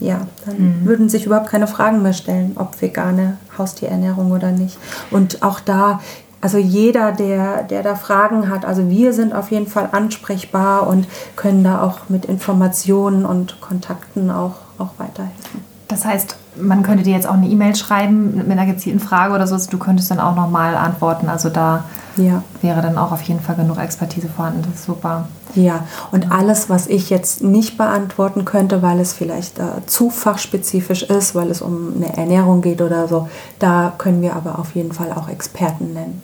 [0.00, 0.86] ja, dann mhm.
[0.86, 4.78] würden sich überhaupt keine Fragen mehr stellen, ob vegane Haustierernährung oder nicht.
[5.10, 6.00] Und auch da,
[6.40, 11.06] also jeder, der, der da Fragen hat, also wir sind auf jeden Fall ansprechbar und
[11.34, 15.64] können da auch mit Informationen und Kontakten auch, auch weiterhelfen.
[15.88, 19.46] Das heißt, man könnte dir jetzt auch eine E-Mail schreiben mit einer gezielten Frage oder
[19.46, 21.28] so, du könntest dann auch nochmal antworten.
[21.28, 21.84] Also da
[22.16, 22.42] ja.
[22.62, 24.62] wäre dann auch auf jeden Fall genug Expertise vorhanden.
[24.62, 25.28] Das ist super.
[25.54, 31.02] Ja, und alles, was ich jetzt nicht beantworten könnte, weil es vielleicht äh, zu fachspezifisch
[31.04, 34.92] ist, weil es um eine Ernährung geht oder so, da können wir aber auf jeden
[34.92, 36.22] Fall auch Experten nennen.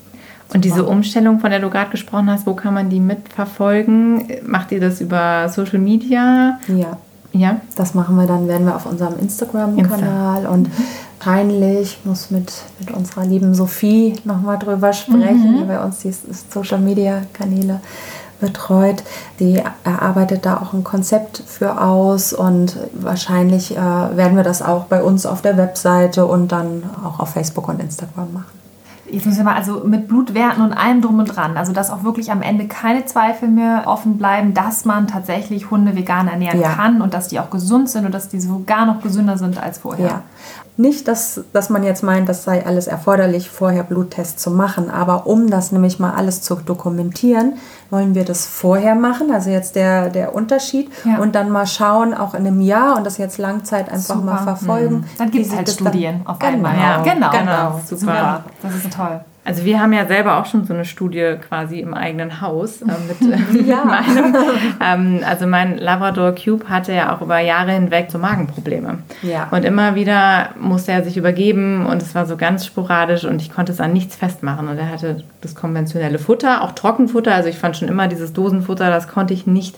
[0.55, 4.29] Und diese Umstellung, von der du gerade gesprochen hast, wo kann man die mitverfolgen?
[4.45, 6.59] Macht ihr das über Social Media?
[6.69, 6.99] Ja.
[7.33, 7.61] Ja.
[7.77, 10.51] Das machen wir dann, werden wir auf unserem Instagram-Kanal Insta.
[10.51, 10.71] und
[11.19, 15.59] peinlich, muss mit, mit unserer lieben Sophie nochmal drüber sprechen, mhm.
[15.59, 16.13] die bei uns die
[16.51, 17.81] Social-Media-Kanäle
[18.41, 19.03] betreut.
[19.39, 24.85] Die erarbeitet da auch ein Konzept für aus und wahrscheinlich äh, werden wir das auch
[24.85, 28.62] bei uns auf der Webseite und dann auch auf Facebook und Instagram machen.
[29.13, 32.03] Jetzt müssen wir mal, also mit Blutwerten und allem drum und dran, also dass auch
[32.03, 36.71] wirklich am Ende keine Zweifel mehr offen bleiben, dass man tatsächlich Hunde vegan ernähren ja.
[36.71, 39.79] kann und dass die auch gesund sind und dass die sogar noch gesünder sind als
[39.79, 40.07] vorher.
[40.07, 40.23] Ja.
[40.79, 45.27] Nicht, dass, dass man jetzt meint, das sei alles erforderlich, vorher Bluttests zu machen, aber
[45.27, 47.59] um das nämlich mal alles zu dokumentieren,
[47.91, 51.19] wollen wir das vorher machen, also jetzt der, der Unterschied ja.
[51.19, 54.25] und dann mal schauen, auch in einem Jahr und das jetzt Langzeit einfach Super.
[54.25, 54.95] mal verfolgen.
[54.95, 55.05] Mhm.
[55.19, 56.53] Dann gibt es halt Studien auf genau.
[56.53, 56.77] einmal.
[56.79, 57.03] Ja.
[57.03, 57.31] Genau, genau.
[57.31, 57.81] genau.
[57.85, 58.45] Super.
[58.63, 59.21] Das ist toll.
[59.45, 62.87] Also wir haben ja selber auch schon so eine Studie quasi im eigenen Haus äh,
[63.09, 63.85] mit äh, ja.
[63.85, 64.37] meinem.
[64.81, 68.99] Ähm, also mein Labrador Cube hatte ja auch über Jahre hinweg so Magenprobleme.
[69.23, 69.49] Ja.
[69.51, 73.53] Und immer wieder musste er sich übergeben und es war so ganz sporadisch und ich
[73.53, 74.69] konnte es an nichts festmachen.
[74.69, 77.35] Und er hatte das konventionelle Futter, auch Trockenfutter.
[77.35, 79.77] Also ich fand schon immer dieses Dosenfutter, das konnte ich nicht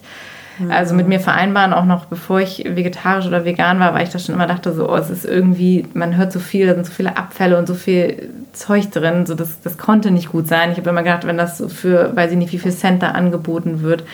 [0.68, 4.24] also mit mir vereinbaren, auch noch bevor ich vegetarisch oder vegan war, weil ich das
[4.24, 6.92] schon immer dachte, so, oh, es ist irgendwie, man hört so viel, da sind so
[6.92, 10.70] viele Abfälle und so viel Zeug drin, so das, das konnte nicht gut sein.
[10.70, 13.10] Ich habe immer gedacht, wenn das so für, weiß ich nicht, wie viel Cent da
[13.10, 14.04] angeboten wird,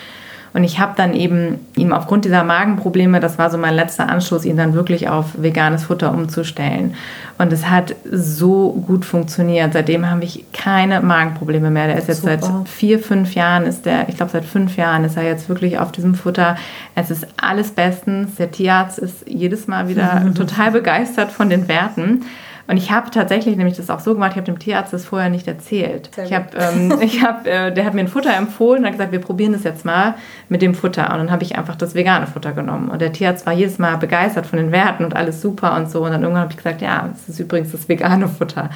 [0.53, 4.45] und ich habe dann eben ihm aufgrund dieser Magenprobleme, das war so mein letzter Anschluss,
[4.45, 6.95] ihn dann wirklich auf veganes Futter umzustellen.
[7.39, 9.73] Und es hat so gut funktioniert.
[9.73, 11.87] Seitdem habe ich keine Magenprobleme mehr.
[11.87, 12.39] Der ist jetzt Super.
[12.41, 15.79] seit vier, fünf Jahren, ist der, ich glaube seit fünf Jahren ist er jetzt wirklich
[15.79, 16.57] auf diesem Futter.
[16.97, 18.35] Es ist alles bestens.
[18.35, 22.25] Der Tierarzt ist jedes Mal wieder total begeistert von den Werten.
[22.71, 25.29] Und ich habe tatsächlich nämlich das auch so gemacht, ich habe dem Tierarzt das vorher
[25.29, 26.09] nicht erzählt.
[26.25, 29.11] Ich habe, ähm, ich hab, äh, der hat mir ein Futter empfohlen und hat gesagt,
[29.11, 30.15] wir probieren das jetzt mal
[30.49, 31.11] mit dem Futter.
[31.11, 32.89] Und dann habe ich einfach das vegane Futter genommen.
[32.89, 36.05] Und der Tierarzt war jedes Mal begeistert von den Werten und alles super und so.
[36.05, 38.71] Und dann irgendwann habe ich gesagt, ja, das ist übrigens das vegane Futter.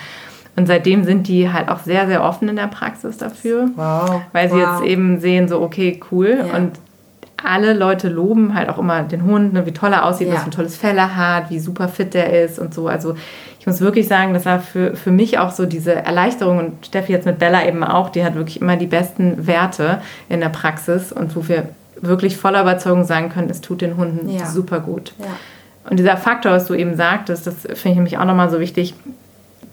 [0.57, 3.71] Und seitdem sind die halt auch sehr, sehr offen in der Praxis dafür.
[3.77, 4.23] Wow.
[4.33, 4.81] Weil sie wow.
[4.81, 6.45] jetzt eben sehen, so, okay, cool.
[6.45, 6.57] Ja.
[6.57, 6.81] Und
[7.45, 10.35] alle Leute loben halt auch immer den Hund, ne, wie toll er aussieht, ja.
[10.35, 12.89] was für ein tolles Fell er hat, wie super fit der ist und so.
[12.89, 13.15] Also
[13.61, 17.13] ich muss wirklich sagen, das war für, für mich auch so diese Erleichterung und Steffi
[17.13, 21.13] jetzt mit Bella eben auch, die hat wirklich immer die besten Werte in der Praxis
[21.13, 21.69] und wo wir
[22.01, 24.47] wirklich voller Überzeugung sagen können, es tut den Hunden ja.
[24.47, 25.13] super gut.
[25.19, 25.27] Ja.
[25.89, 28.95] Und dieser Faktor, was du eben sagtest, das finde ich nämlich auch nochmal so wichtig,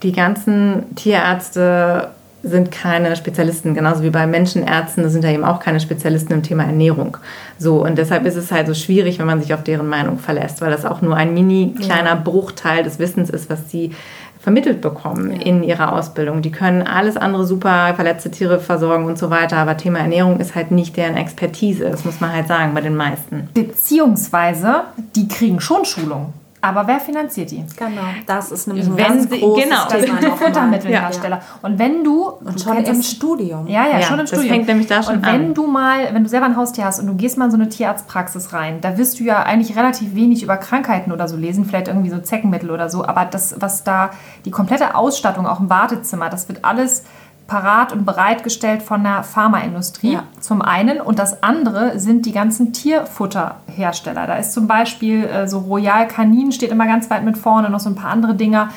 [0.02, 2.08] die ganzen Tierärzte
[2.42, 6.64] sind keine Spezialisten, genauso wie bei Menschenärzten sind da eben auch keine Spezialisten im Thema
[6.64, 7.16] Ernährung.
[7.58, 10.60] So, und deshalb ist es halt so schwierig, wenn man sich auf deren Meinung verlässt,
[10.60, 12.14] weil das auch nur ein mini kleiner ja.
[12.16, 13.92] Bruchteil des Wissens ist, was sie
[14.40, 15.42] vermittelt bekommen ja.
[15.42, 16.42] in ihrer Ausbildung.
[16.42, 20.56] Die können alles andere super, verletzte Tiere versorgen und so weiter, aber Thema Ernährung ist
[20.56, 23.48] halt nicht deren Expertise, das muss man halt sagen bei den meisten.
[23.54, 24.82] Beziehungsweise,
[25.14, 26.32] die kriegen schon Schulung.
[26.64, 27.64] Aber wer finanziert die?
[27.76, 29.86] Genau, das ist nämlich ein wenn ganz sie, großes genau.
[29.88, 30.36] Thema.
[30.36, 31.36] Futtermittelhersteller.
[31.36, 31.42] Ja.
[31.60, 32.22] Und wenn du...
[32.22, 33.66] Und schon im es, Studium.
[33.66, 34.46] Ja, ja, ja, schon im Studium.
[34.46, 35.54] Das fängt nämlich da schon Und wenn an.
[35.54, 37.68] du mal, wenn du selber ein Haustier hast und du gehst mal in so eine
[37.68, 41.88] Tierarztpraxis rein, da wirst du ja eigentlich relativ wenig über Krankheiten oder so lesen, vielleicht
[41.88, 44.10] irgendwie so Zeckenmittel oder so, aber das, was da,
[44.44, 47.02] die komplette Ausstattung, auch im Wartezimmer, das wird alles
[47.46, 50.24] parat und bereitgestellt von der Pharmaindustrie ja.
[50.40, 54.26] zum einen und das andere sind die ganzen Tierfutterhersteller.
[54.26, 57.80] Da ist zum Beispiel äh, so Royal Canin steht immer ganz weit mit vorne, noch
[57.80, 58.70] so ein paar andere Dinger.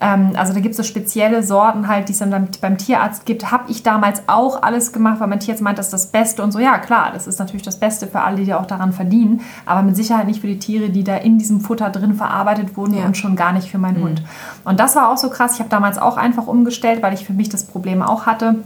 [0.00, 3.50] Ähm, also da gibt es so spezielle Sorten halt, die es dann beim Tierarzt gibt.
[3.50, 6.52] Habe ich damals auch alles gemacht, weil mein Tierarzt meint, das ist das Beste und
[6.52, 6.58] so.
[6.58, 9.96] Ja, klar, das ist natürlich das Beste für alle, die auch daran verdienen, aber mit
[9.96, 13.04] Sicherheit nicht für die Tiere, die da in diesem Futter drin verarbeitet wurden ja.
[13.04, 14.04] und schon gar nicht für meinen mhm.
[14.04, 14.22] Hund.
[14.64, 15.54] Und das war auch so krass.
[15.54, 18.56] Ich habe damals auch einfach umgestellt, weil ich für mich das Problem auch hatte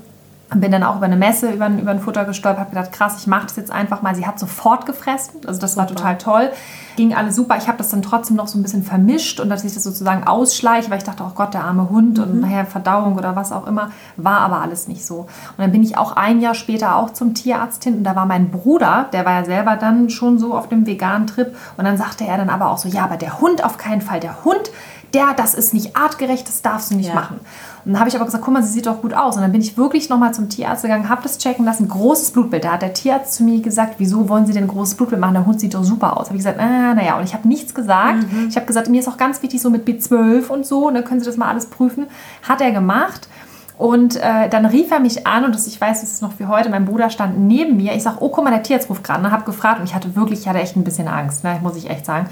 [0.61, 3.17] bin dann auch über eine Messe über ein, über ein Futter gestolpert, habe gedacht, krass,
[3.19, 4.14] ich mache das jetzt einfach mal.
[4.14, 6.51] Sie hat sofort gefressen, also das war total toll.
[6.97, 7.57] Ging alles super.
[7.57, 10.25] Ich habe das dann trotzdem noch so ein bisschen vermischt und dass ich das sozusagen
[10.25, 12.25] ausschleiche, weil ich dachte, oh Gott, der arme Hund mhm.
[12.25, 13.90] und nachher Verdauung oder was auch immer.
[14.17, 15.21] War aber alles nicht so.
[15.21, 18.27] Und dann bin ich auch ein Jahr später auch zum Tierarzt hin und da war
[18.27, 21.97] mein Bruder, der war ja selber dann schon so auf dem veganen Trip und dann
[21.97, 24.21] sagte er dann aber auch so, ja, aber der Hund auf keinen Fall.
[24.21, 24.71] Der Hund,
[25.14, 27.14] der, das ist nicht artgerecht, das darfst du nicht ja.
[27.14, 27.40] machen.
[27.85, 29.37] Und dann habe ich aber gesagt, guck mal, sie sieht doch gut aus.
[29.37, 32.64] Und dann bin ich wirklich nochmal zum Tierarzt gegangen, habe das checken lassen, großes Blutbild.
[32.64, 35.35] Da hat der Tierarzt zu mir gesagt, wieso wollen Sie denn großes Blutbild machen?
[35.35, 36.27] Der Hund sieht doch super aus.
[36.27, 37.18] Habe ich gesagt, ah, naja.
[37.18, 38.33] Und ich habe nichts gesagt.
[38.33, 38.48] Mhm.
[38.48, 40.88] Ich habe gesagt, mir ist auch ganz wichtig so mit B12 und so.
[40.88, 42.07] Und dann können Sie das mal alles prüfen.
[42.42, 43.29] Hat er gemacht.
[43.77, 46.46] Und äh, dann rief er mich an und das, ich weiß, es ist noch wie
[46.46, 47.92] heute, mein Bruder stand neben mir.
[47.96, 49.24] Ich sage, oh, guck mal, der Tierarzt ruft gerade.
[49.24, 51.77] Und habe gefragt und ich hatte wirklich, ich hatte echt ein bisschen Angst, ne, muss
[51.77, 52.29] ich echt sagen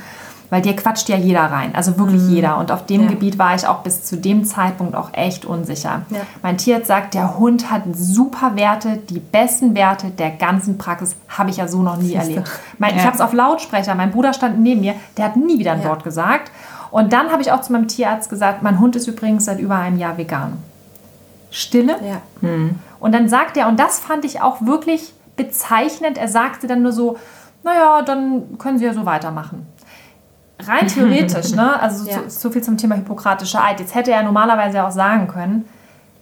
[0.53, 2.29] weil dir quatscht ja jeder rein, also wirklich mhm.
[2.29, 2.59] jeder.
[2.59, 3.09] Und auf dem ja.
[3.09, 6.03] Gebiet war ich auch bis zu dem Zeitpunkt auch echt unsicher.
[6.11, 6.19] Ja.
[6.43, 11.49] Mein Tierarzt sagt, der Hund hat super Werte, die besten Werte der ganzen Praxis, habe
[11.49, 12.51] ich ja so noch nie erlebt.
[12.77, 12.97] Mein, ja.
[12.99, 15.85] Ich habe es auf Lautsprecher, mein Bruder stand neben mir, der hat nie wieder ein
[15.85, 16.51] Wort gesagt.
[16.91, 19.77] Und dann habe ich auch zu meinem Tierarzt gesagt, mein Hund ist übrigens seit über
[19.77, 20.59] einem Jahr vegan.
[21.51, 21.97] Stille.
[22.07, 22.21] Ja.
[22.47, 22.75] Mhm.
[23.01, 26.93] Und dann sagt er, und das fand ich auch wirklich bezeichnend, er sagte dann nur
[26.93, 27.17] so,
[27.65, 29.67] naja, dann können Sie ja so weitermachen
[30.67, 31.81] rein theoretisch, ne?
[31.81, 32.21] Also ja.
[32.25, 33.81] so, so, viel zum Thema hippokratischer Eid.
[33.81, 35.69] Jetzt hätte er normalerweise auch sagen können,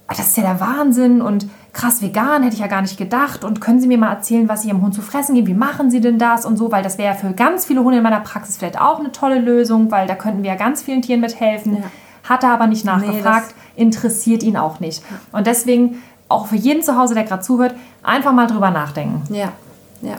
[0.06, 3.44] ah, das ist ja der Wahnsinn und krass vegan, hätte ich ja gar nicht gedacht.
[3.44, 5.46] Und können Sie mir mal erzählen, was Sie Ihrem Hund zu fressen geben?
[5.46, 6.72] Wie machen Sie denn das und so?
[6.72, 9.38] Weil das wäre ja für ganz viele Hunde in meiner Praxis vielleicht auch eine tolle
[9.38, 11.76] Lösung, weil da könnten wir ja ganz vielen Tieren mithelfen.
[11.76, 11.82] Ja.
[12.28, 15.02] Hat er aber nicht nachgefragt, nee, interessiert ihn auch nicht.
[15.32, 19.22] Und deswegen, auch für jeden zu Hause, der gerade zuhört, einfach mal drüber nachdenken.
[19.34, 19.52] Ja,
[20.02, 20.16] ja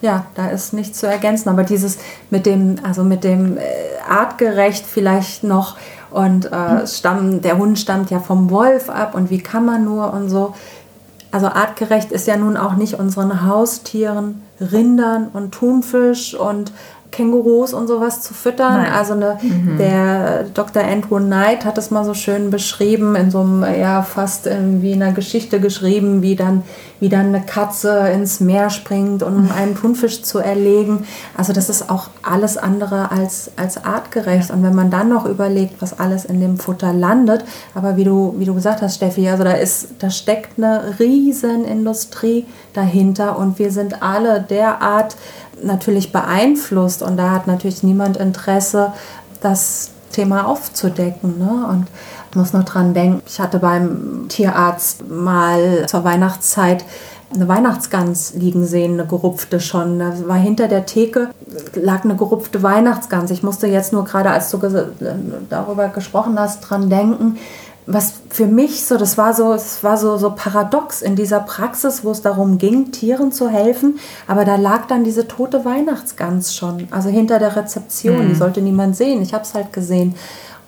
[0.00, 1.48] ja, da ist nichts zu ergänzen.
[1.48, 1.98] Aber dieses
[2.30, 3.62] mit dem, also mit dem äh,
[4.08, 5.76] artgerecht vielleicht noch
[6.10, 10.12] und äh, stamm, der Hund stammt ja vom Wolf ab und wie kann man nur
[10.12, 10.54] und so.
[11.32, 16.72] Also artgerecht ist ja nun auch nicht unseren Haustieren, Rindern und Thunfisch und
[17.10, 18.82] Kängurus und sowas zu füttern.
[18.82, 18.92] Nein.
[18.92, 19.78] Also eine, mhm.
[19.78, 20.82] der Dr.
[20.82, 25.02] Andrew Knight hat es mal so schön beschrieben, in so einem, ja, fast wie in
[25.02, 26.62] einer Geschichte geschrieben, wie dann,
[27.00, 29.50] wie dann eine Katze ins Meer springt, um mhm.
[29.56, 31.06] einen Thunfisch zu erlegen.
[31.36, 34.50] Also das ist auch alles andere als, als artgerecht.
[34.50, 37.44] Und wenn man dann noch überlegt, was alles in dem Futter landet,
[37.74, 41.64] aber wie du, wie du gesagt hast, Steffi, also da ist, da steckt eine riesen
[41.64, 45.16] Industrie dahinter und wir sind alle derart
[45.62, 48.92] natürlich beeinflusst und da hat natürlich niemand Interesse,
[49.40, 51.38] das Thema aufzudecken.
[51.38, 51.66] Ne?
[51.68, 51.86] Und
[52.30, 56.84] ich muss noch dran denken, ich hatte beim Tierarzt mal zur Weihnachtszeit
[57.32, 60.00] eine Weihnachtsgans liegen sehen, eine gerupfte schon.
[60.00, 61.30] Da war hinter der Theke
[61.74, 63.30] lag eine gerupfte Weihnachtsgans.
[63.30, 64.58] Ich musste jetzt nur gerade, als du
[65.48, 67.38] darüber gesprochen hast, dran denken,
[67.86, 72.04] was für mich so, das war so, es war so, so paradox in dieser Praxis,
[72.04, 76.88] wo es darum ging, Tieren zu helfen, aber da lag dann diese tote Weihnachtsgans schon,
[76.90, 78.28] also hinter der Rezeption, mhm.
[78.28, 80.14] die sollte niemand sehen, ich habe es halt gesehen.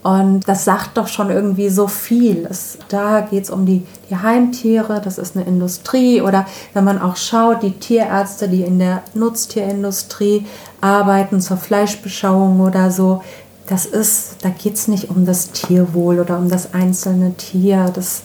[0.02, 2.44] Und das sagt doch schon irgendwie so viel.
[2.50, 6.20] Es, da geht es um die, die Heimtiere, das ist eine Industrie.
[6.20, 6.44] Oder
[6.74, 10.46] wenn man auch schaut, die Tierärzte, die in der Nutztierindustrie
[10.80, 13.22] arbeiten, zur Fleischbeschauung oder so,
[13.66, 17.90] das ist, da geht es nicht um das Tierwohl oder um das einzelne Tier.
[17.94, 18.22] Das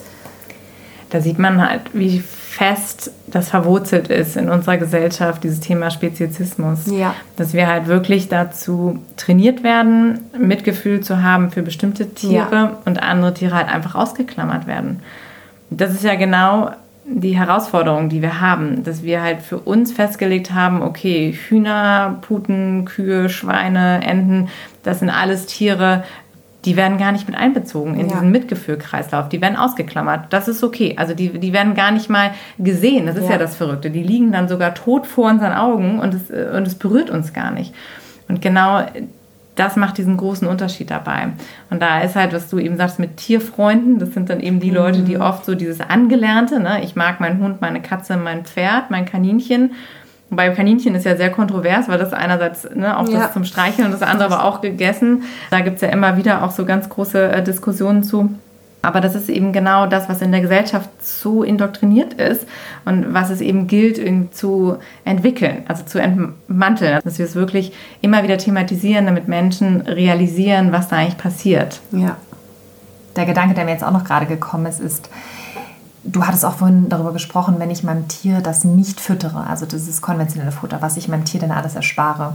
[1.10, 6.86] da sieht man halt, wie fest das verwurzelt ist in unserer Gesellschaft, dieses Thema Speziesismus.
[6.86, 7.14] Ja.
[7.36, 12.78] Dass wir halt wirklich dazu trainiert werden, Mitgefühl zu haben für bestimmte Tiere ja.
[12.84, 15.00] und andere Tiere halt einfach ausgeklammert werden.
[15.70, 16.70] Das ist ja genau
[17.10, 22.84] die Herausforderung, die wir haben, dass wir halt für uns festgelegt haben, okay, Hühner, Puten,
[22.84, 24.48] Kühe, Schweine, Enten,
[24.82, 26.04] das sind alles Tiere,
[26.64, 28.14] die werden gar nicht mit einbezogen in ja.
[28.14, 29.28] diesen Mitgefühlkreislauf.
[29.28, 30.26] Die werden ausgeklammert.
[30.30, 30.94] Das ist okay.
[30.98, 33.06] Also die, die werden gar nicht mal gesehen.
[33.06, 33.32] Das ist ja.
[33.32, 33.90] ja das Verrückte.
[33.90, 37.52] Die liegen dann sogar tot vor unseren Augen und es, und es berührt uns gar
[37.52, 37.74] nicht.
[38.28, 38.84] Und genau
[39.58, 41.28] das macht diesen großen Unterschied dabei.
[41.70, 44.70] Und da ist halt, was du eben sagst, mit Tierfreunden, das sind dann eben die
[44.70, 45.22] Leute, die mhm.
[45.22, 46.82] oft so dieses Angelernte, ne?
[46.82, 49.72] ich mag meinen Hund, meine Katze, mein Pferd, mein Kaninchen.
[50.30, 53.20] Bei Kaninchen ist ja sehr kontrovers, weil das einerseits ne, auch ja.
[53.20, 55.22] das zum Streicheln und das andere aber auch gegessen.
[55.50, 58.30] Da gibt es ja immer wieder auch so ganz große äh, Diskussionen zu.
[58.80, 62.46] Aber das ist eben genau das, was in der Gesellschaft so indoktriniert ist
[62.84, 63.98] und was es eben gilt
[64.34, 67.00] zu entwickeln, also zu entmanteln.
[67.04, 71.80] Dass wir es wirklich immer wieder thematisieren, damit Menschen realisieren, was da eigentlich passiert.
[71.90, 72.16] Ja.
[73.16, 75.10] Der Gedanke, der mir jetzt auch noch gerade gekommen ist, ist,
[76.04, 80.00] du hattest auch vorhin darüber gesprochen, wenn ich meinem Tier das nicht füttere, also dieses
[80.00, 82.34] konventionelle Futter, was ich meinem Tier denn alles erspare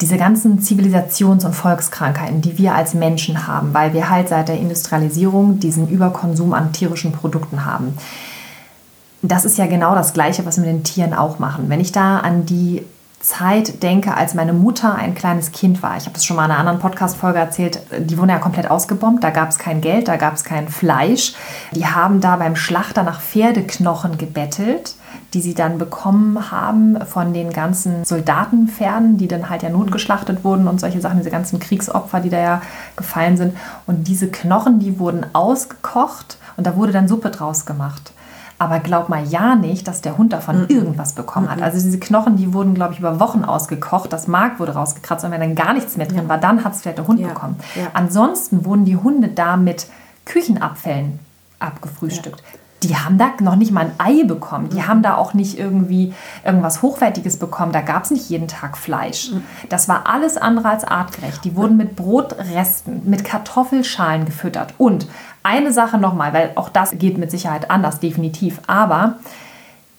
[0.00, 4.58] diese ganzen Zivilisations- und Volkskrankheiten, die wir als Menschen haben, weil wir halt seit der
[4.58, 7.94] Industrialisierung diesen Überkonsum an tierischen Produkten haben.
[9.22, 11.68] Das ist ja genau das Gleiche, was wir mit den Tieren auch machen.
[11.68, 12.84] Wenn ich da an die
[13.20, 15.96] Zeit denke, als meine Mutter ein kleines Kind war.
[15.96, 17.80] Ich habe das schon mal in einer anderen Podcast-Folge erzählt.
[17.98, 19.24] Die wurden ja komplett ausgebombt.
[19.24, 21.34] Da gab es kein Geld, da gab es kein Fleisch.
[21.72, 24.94] Die haben da beim Schlachter nach Pferdeknochen gebettelt,
[25.34, 30.68] die sie dann bekommen haben von den ganzen Soldatenpferden, die dann halt ja notgeschlachtet wurden
[30.68, 32.62] und solche Sachen, diese ganzen Kriegsopfer, die da ja
[32.94, 33.56] gefallen sind.
[33.86, 38.12] Und diese Knochen, die wurden ausgekocht und da wurde dann Suppe draus gemacht.
[38.60, 41.62] Aber glaub mal ja nicht, dass der Hund davon mm irgendwas bekommen hat.
[41.62, 44.12] Also diese Knochen, die wurden, glaube ich, über Wochen ausgekocht.
[44.12, 46.28] Das Mark wurde rausgekratzt und wenn dann gar nichts mehr drin ja.
[46.28, 47.28] war, dann hat es vielleicht der Hund ja.
[47.28, 47.56] bekommen.
[47.76, 47.88] Ja.
[47.94, 49.86] Ansonsten wurden die Hunde da mit
[50.24, 51.20] Küchenabfällen
[51.60, 52.42] abgefrühstückt
[52.82, 54.68] die haben da noch nicht mal ein Ei bekommen.
[54.70, 54.88] Die mhm.
[54.88, 56.14] haben da auch nicht irgendwie
[56.44, 57.72] irgendwas Hochwertiges bekommen.
[57.72, 59.32] Da gab es nicht jeden Tag Fleisch.
[59.32, 59.42] Mhm.
[59.68, 61.44] Das war alles andere als artgerecht.
[61.44, 64.74] Die wurden mit Brotresten, mit Kartoffelschalen gefüttert.
[64.78, 65.08] Und
[65.42, 68.60] eine Sache nochmal, weil auch das geht mit Sicherheit anders, definitiv.
[68.66, 69.16] Aber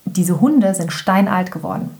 [0.06, 1.98] diese Hunde sind steinalt geworden.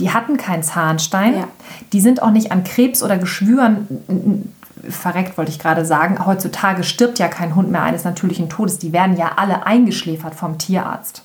[0.00, 1.34] Die hatten keinen Zahnstein.
[1.36, 1.48] Ja.
[1.92, 4.52] Die sind auch nicht an Krebs oder Geschwüren
[4.88, 6.24] verreckt, wollte ich gerade sagen.
[6.24, 8.78] Heutzutage stirbt ja kein Hund mehr eines natürlichen Todes.
[8.78, 11.22] Die werden ja alle eingeschläfert vom Tierarzt.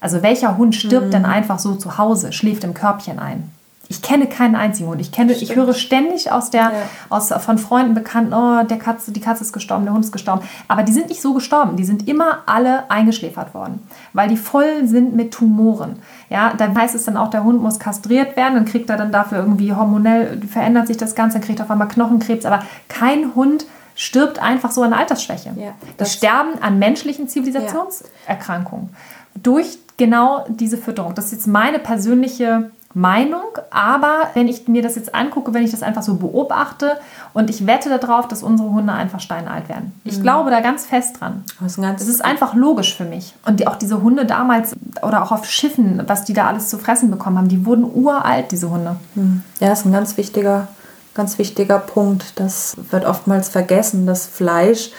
[0.00, 1.10] Also welcher Hund stirbt mhm.
[1.12, 3.50] denn einfach so zu Hause, schläft im Körbchen ein?
[3.92, 5.02] Ich kenne keinen einzigen Hund.
[5.02, 6.72] Ich, kenne, ich höre ständig aus der, ja.
[7.10, 10.40] aus, von Freunden bekannt, oh, der Katze, die Katze ist gestorben, der Hund ist gestorben.
[10.66, 11.76] Aber die sind nicht so gestorben.
[11.76, 15.96] Die sind immer alle eingeschläfert worden, weil die voll sind mit Tumoren.
[16.30, 19.12] Ja, dann heißt es dann auch, der Hund muss kastriert werden, dann kriegt er dann
[19.12, 22.46] dafür irgendwie hormonell, verändert sich das Ganze, dann kriegt er auf einmal Knochenkrebs.
[22.46, 25.52] Aber kein Hund stirbt einfach so an Altersschwäche.
[25.54, 29.40] Ja, die sterben an menschlichen Zivilisationserkrankungen ja.
[29.42, 31.14] durch genau diese Fütterung.
[31.14, 35.70] Das ist jetzt meine persönliche Meinung, aber wenn ich mir das jetzt angucke, wenn ich
[35.70, 36.98] das einfach so beobachte
[37.32, 39.92] und ich wette darauf, dass unsere Hunde einfach steinalt werden.
[40.04, 40.22] Ich mhm.
[40.22, 41.44] glaube da ganz fest dran.
[41.60, 43.34] Das ist, das ist einfach logisch für mich.
[43.46, 46.78] Und die, auch diese Hunde damals oder auch auf Schiffen, was die da alles zu
[46.78, 48.96] fressen bekommen haben, die wurden uralt, diese Hunde.
[49.14, 49.42] Mhm.
[49.60, 50.68] Ja, das ist ein ganz wichtiger,
[51.14, 52.38] ganz wichtiger Punkt.
[52.38, 54.90] Das wird oftmals vergessen, dass Fleisch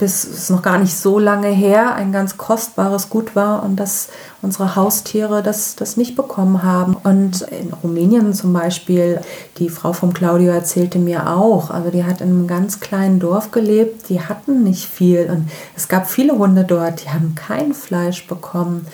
[0.00, 4.08] bis es noch gar nicht so lange her ein ganz kostbares Gut war und dass
[4.40, 6.94] unsere Haustiere das, das nicht bekommen haben.
[6.94, 9.20] Und in Rumänien zum Beispiel,
[9.58, 13.50] die Frau vom Claudio erzählte mir auch, also die hat in einem ganz kleinen Dorf
[13.50, 18.26] gelebt, die hatten nicht viel und es gab viele Hunde dort, die haben kein Fleisch
[18.26, 18.86] bekommen.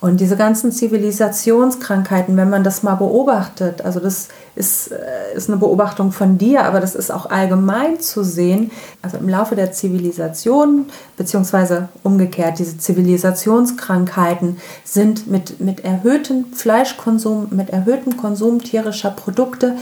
[0.00, 5.58] Und diese ganzen Zivilisationskrankheiten, wenn man das mal beobachtet, also das ist, äh, ist eine
[5.58, 8.70] Beobachtung von dir, aber das ist auch allgemein zu sehen,
[9.02, 10.86] also im Laufe der Zivilisation,
[11.18, 19.76] beziehungsweise umgekehrt, diese Zivilisationskrankheiten sind mit, mit erhöhtem Fleischkonsum, mit erhöhtem Konsum tierischer Produkte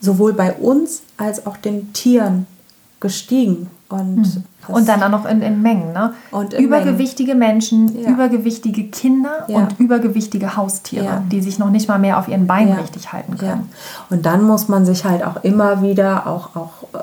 [0.00, 2.46] sowohl bei uns als auch den Tieren
[3.00, 3.70] gestiegen.
[3.88, 4.44] Und, mhm.
[4.74, 5.94] und dann auch noch in, in Mengen.
[5.94, 6.12] Ne?
[6.30, 7.54] Und in übergewichtige Mengen.
[7.54, 8.10] Menschen, ja.
[8.10, 9.56] übergewichtige Kinder ja.
[9.56, 11.22] und übergewichtige Haustiere, ja.
[11.32, 13.70] die sich noch nicht mal mehr auf ihren Beinen richtig halten können.
[14.10, 16.98] Und dann muss man sich halt auch immer wieder auch, auch äh,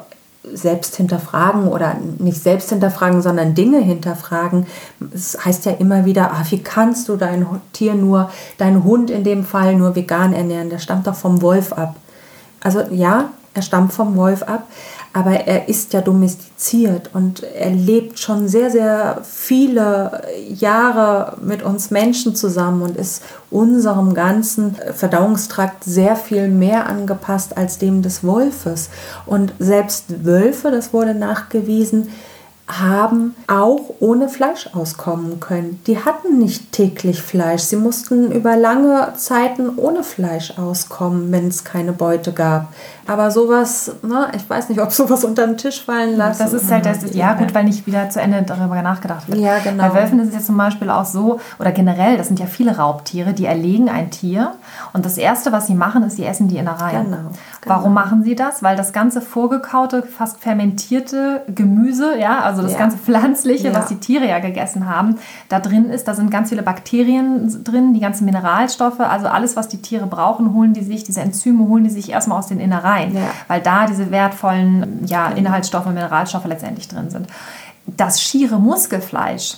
[0.53, 4.67] selbst hinterfragen oder nicht selbst hinterfragen, sondern Dinge hinterfragen.
[5.11, 8.29] Es heißt ja immer wieder, ah, wie kannst du dein Tier nur,
[8.59, 10.69] deinen Hund in dem Fall nur vegan ernähren?
[10.69, 11.95] Der stammt doch vom Wolf ab.
[12.61, 14.67] Also ja, er stammt vom Wolf ab,
[15.15, 21.89] aber er ist ja domestiziert und er lebt schon sehr, sehr viele Jahre mit uns
[21.89, 28.89] Menschen zusammen und ist unserem ganzen Verdauungstrakt sehr viel mehr angepasst als dem des Wolfes.
[29.25, 32.09] Und selbst Wölfe, das wurde nachgewiesen,
[32.67, 35.79] haben auch ohne Fleisch auskommen können.
[35.85, 37.61] Die hatten nicht täglich Fleisch.
[37.61, 42.73] Sie mussten über lange Zeiten ohne Fleisch auskommen, wenn es keine Beute gab.
[43.07, 46.41] Aber sowas, ne, ich weiß nicht, ob sowas unter den Tisch fallen lassen.
[46.41, 49.39] Das ist halt, das, ja gut, weil nicht wieder zu Ende darüber nachgedacht wird.
[49.39, 49.83] Ja, genau.
[49.83, 52.77] Bei Wölfen ist es jetzt zum Beispiel auch so, oder generell, das sind ja viele
[52.77, 54.53] Raubtiere, die erlegen ein Tier
[54.93, 57.05] und das Erste, was sie machen, ist, sie essen die Innereien.
[57.05, 57.31] Genau, genau.
[57.65, 58.63] Warum machen sie das?
[58.63, 62.77] Weil das ganze vorgekaute, fast fermentierte Gemüse, ja, also das ja.
[62.77, 63.75] ganze Pflanzliche, ja.
[63.75, 65.17] was die Tiere ja gegessen haben,
[65.49, 69.67] da drin ist, da sind ganz viele Bakterien drin, die ganzen Mineralstoffe, also alles, was
[69.67, 73.15] die Tiere brauchen, holen die sich, diese Enzyme holen die sich erstmal aus den Innereien
[73.47, 77.27] weil da diese wertvollen ja, Inhaltsstoffe, Mineralstoffe letztendlich drin sind.
[77.85, 79.57] das schiere Muskelfleisch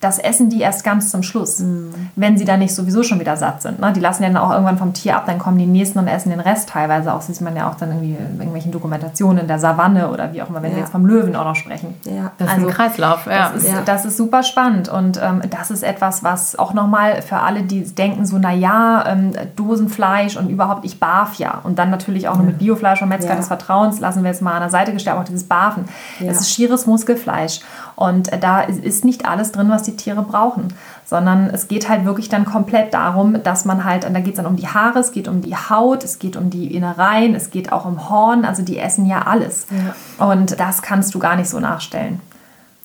[0.00, 1.92] das essen die erst ganz zum Schluss, mhm.
[2.16, 3.80] wenn sie dann nicht sowieso schon wieder satt sind.
[3.80, 3.92] Ne?
[3.92, 6.30] Die lassen ja dann auch irgendwann vom Tier ab, dann kommen die nächsten und essen
[6.30, 7.20] den Rest teilweise auch.
[7.20, 10.48] sieht man ja auch dann irgendwie in irgendwelchen Dokumentationen in der Savanne oder wie auch
[10.48, 10.76] immer, wenn ja.
[10.76, 11.94] wir jetzt vom Löwen auch noch sprechen.
[12.04, 13.26] Ja, das also, ist ein Kreislauf.
[13.26, 13.50] Ja.
[13.50, 13.82] Das, ist, ja.
[13.84, 17.84] das ist super spannend und ähm, das ist etwas, was auch nochmal für alle, die
[17.84, 21.60] denken so, naja, ähm, Dosenfleisch und überhaupt, ich barf ja.
[21.62, 24.54] Und dann natürlich auch noch mit Biofleisch und Metzger des Vertrauens, lassen wir jetzt mal
[24.54, 25.84] an der Seite gestellt, auch dieses Barfen.
[26.26, 27.60] Es ist schieres Muskelfleisch
[28.00, 30.72] und da ist nicht alles drin, was die Tiere brauchen,
[31.04, 34.46] sondern es geht halt wirklich dann komplett darum, dass man halt, da geht es dann
[34.46, 37.72] um die Haare, es geht um die Haut, es geht um die Innereien, es geht
[37.72, 39.66] auch um Horn, also die essen ja alles.
[39.70, 40.26] Ja.
[40.26, 42.22] Und das kannst du gar nicht so nachstellen.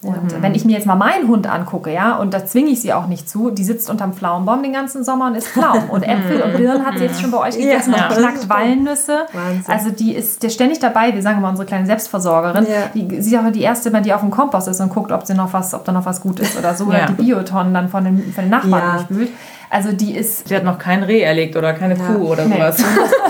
[0.05, 0.41] Und mhm.
[0.41, 3.07] wenn ich mir jetzt mal meinen Hund angucke, ja, und da zwinge ich sie auch
[3.07, 5.89] nicht zu, die sitzt unterm Pflaumenbaum den ganzen Sommer und isst Pflaumen.
[5.95, 8.07] Und Äpfel und Birnen hat sie jetzt schon bei euch gegessen ja.
[8.07, 9.27] und knackt Walnüsse.
[9.31, 9.63] Wahnsinn.
[9.67, 12.65] Also die ist der ständig dabei, wir sagen immer unsere kleine Selbstversorgerin.
[12.65, 12.89] Ja.
[12.93, 15.33] Die, sie ist auch die erste, die auf dem Kompost ist und guckt, ob, sie
[15.33, 16.85] noch was, ob da noch was gut ist oder so.
[16.85, 16.89] Ja.
[16.89, 18.97] Oder die Biotonnen dann von den, von den Nachbarn ja.
[18.97, 19.29] durchwühlt.
[19.69, 20.47] Also die ist.
[20.47, 22.05] Sie hat noch kein Reh erlegt oder keine ja.
[22.05, 22.55] Kuh oder nee.
[22.55, 22.77] sowas.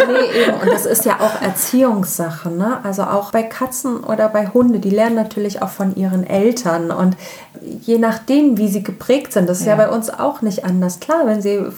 [0.07, 0.53] nee, eben.
[0.61, 2.49] Und das ist ja auch Erziehungssache.
[2.49, 2.79] Ne?
[2.83, 6.91] Also auch bei Katzen oder bei Hunde, die lernen natürlich auch von ihren Eltern.
[6.91, 7.17] Und
[7.61, 10.99] je nachdem, wie sie geprägt sind, das ist ja, ja bei uns auch nicht anders.
[10.99, 11.71] Klar, wenn sie äh,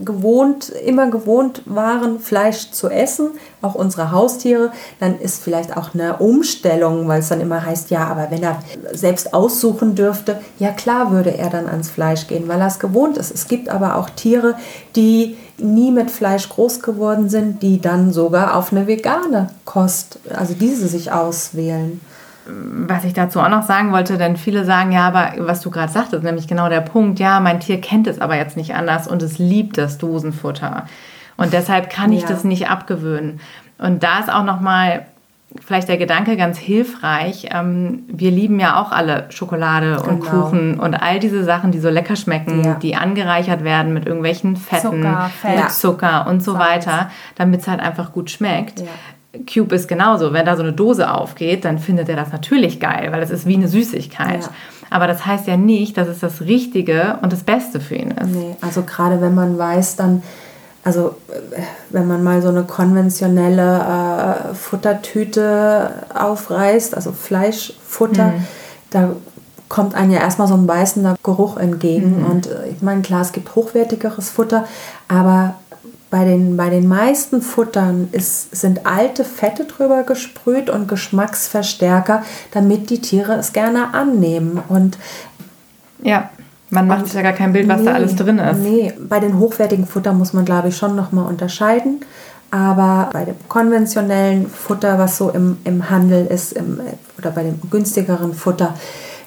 [0.00, 3.30] gewohnt, immer gewohnt waren, Fleisch zu essen,
[3.66, 8.06] auch unsere Haustiere, dann ist vielleicht auch eine Umstellung, weil es dann immer heißt, ja,
[8.06, 8.60] aber wenn er
[8.92, 13.18] selbst aussuchen dürfte, ja klar würde er dann ans Fleisch gehen, weil er es gewohnt
[13.18, 13.34] ist.
[13.34, 14.54] Es gibt aber auch Tiere,
[14.94, 20.54] die nie mit Fleisch groß geworden sind, die dann sogar auf eine vegane Kost, also
[20.54, 22.00] diese sich auswählen
[22.48, 25.92] was ich dazu auch noch sagen wollte, denn viele sagen ja, aber was du gerade
[25.92, 29.22] sagtest, nämlich genau der Punkt, ja, mein Tier kennt es aber jetzt nicht anders und
[29.22, 30.86] es liebt das Dosenfutter.
[31.36, 32.28] Und deshalb kann ich ja.
[32.28, 33.40] das nicht abgewöhnen.
[33.78, 35.06] Und da ist auch nochmal
[35.64, 37.48] vielleicht der Gedanke ganz hilfreich.
[37.52, 40.08] Ähm, wir lieben ja auch alle Schokolade genau.
[40.08, 42.74] und Kuchen und all diese Sachen, die so lecker schmecken, ja.
[42.74, 45.56] die angereichert werden mit irgendwelchen Fetten, Zucker, Fett.
[45.56, 46.86] mit Zucker und so Salz.
[46.86, 48.80] weiter, damit es halt einfach gut schmeckt.
[48.80, 48.86] Ja.
[49.52, 50.32] Cube ist genauso.
[50.32, 53.46] Wenn da so eine Dose aufgeht, dann findet er das natürlich geil, weil es ist
[53.46, 54.42] wie eine Süßigkeit.
[54.42, 54.48] Ja.
[54.88, 58.30] Aber das heißt ja nicht, dass es das Richtige und das Beste für ihn ist.
[58.30, 60.22] Nee, also gerade wenn man weiß, dann
[60.86, 61.16] also
[61.90, 68.46] wenn man mal so eine konventionelle äh, Futtertüte aufreißt, also Fleischfutter, mhm.
[68.90, 69.16] da
[69.68, 72.20] kommt einem ja erstmal so ein beißender Geruch entgegen.
[72.20, 72.26] Mhm.
[72.26, 74.64] Und äh, ich meine, klar, es gibt hochwertigeres Futter,
[75.08, 75.56] aber
[76.08, 82.22] bei den, bei den meisten Futtern ist, sind alte Fette drüber gesprüht und Geschmacksverstärker,
[82.52, 84.62] damit die Tiere es gerne annehmen.
[84.68, 84.98] Und
[86.00, 86.30] ja.
[86.70, 88.58] Man macht sich ja gar kein Bild, was nee, da alles drin ist.
[88.58, 92.00] Nee, bei den hochwertigen Futter muss man, glaube ich, schon nochmal unterscheiden.
[92.50, 96.80] Aber bei dem konventionellen Futter, was so im, im Handel ist, im,
[97.18, 98.74] oder bei dem günstigeren Futter,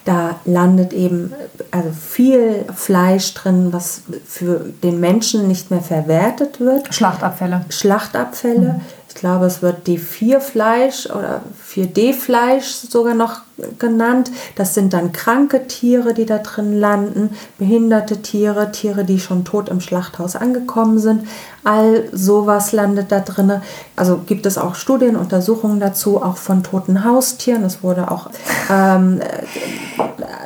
[0.05, 1.33] da landet eben
[1.71, 6.93] also viel Fleisch drin, was für den Menschen nicht mehr verwertet wird.
[6.93, 7.65] Schlachtabfälle.
[7.69, 8.73] Schlachtabfälle.
[8.73, 8.81] Mhm.
[9.07, 11.41] Ich glaube, es wird D4-Fleisch oder
[11.79, 13.41] 4D-Fleisch sogar noch
[13.77, 14.31] genannt.
[14.55, 19.69] Das sind dann kranke Tiere, die da drin landen, behinderte Tiere, Tiere, die schon tot
[19.69, 21.27] im Schlachthaus angekommen sind.
[21.63, 23.61] All sowas landet da drin.
[23.95, 27.63] Also gibt es auch Studienuntersuchungen dazu, auch von toten Haustieren.
[27.63, 28.29] Es wurde auch
[28.69, 29.19] ähm,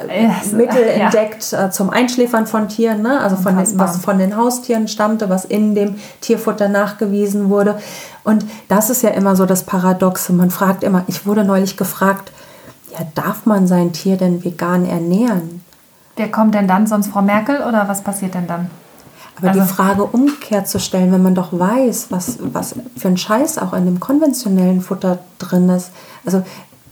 [0.07, 1.05] äh, Mittel ja.
[1.05, 3.19] entdeckt äh, zum Einschläfern von Tieren, ne?
[3.19, 7.77] also von den, was von den Haustieren stammte, was in dem Tierfutter nachgewiesen wurde.
[8.23, 10.31] Und das ist ja immer so das Paradoxe.
[10.31, 12.32] Man fragt immer, ich wurde neulich gefragt,
[12.91, 15.61] ja, darf man sein Tier denn vegan ernähren?
[16.15, 16.86] Wer kommt denn dann?
[16.86, 18.69] Sonst Frau Merkel oder was passiert denn dann?
[19.38, 23.17] Aber also, die Frage umgekehrt zu stellen, wenn man doch weiß, was, was für ein
[23.17, 25.91] Scheiß auch in dem konventionellen Futter drin ist.
[26.26, 26.43] Also,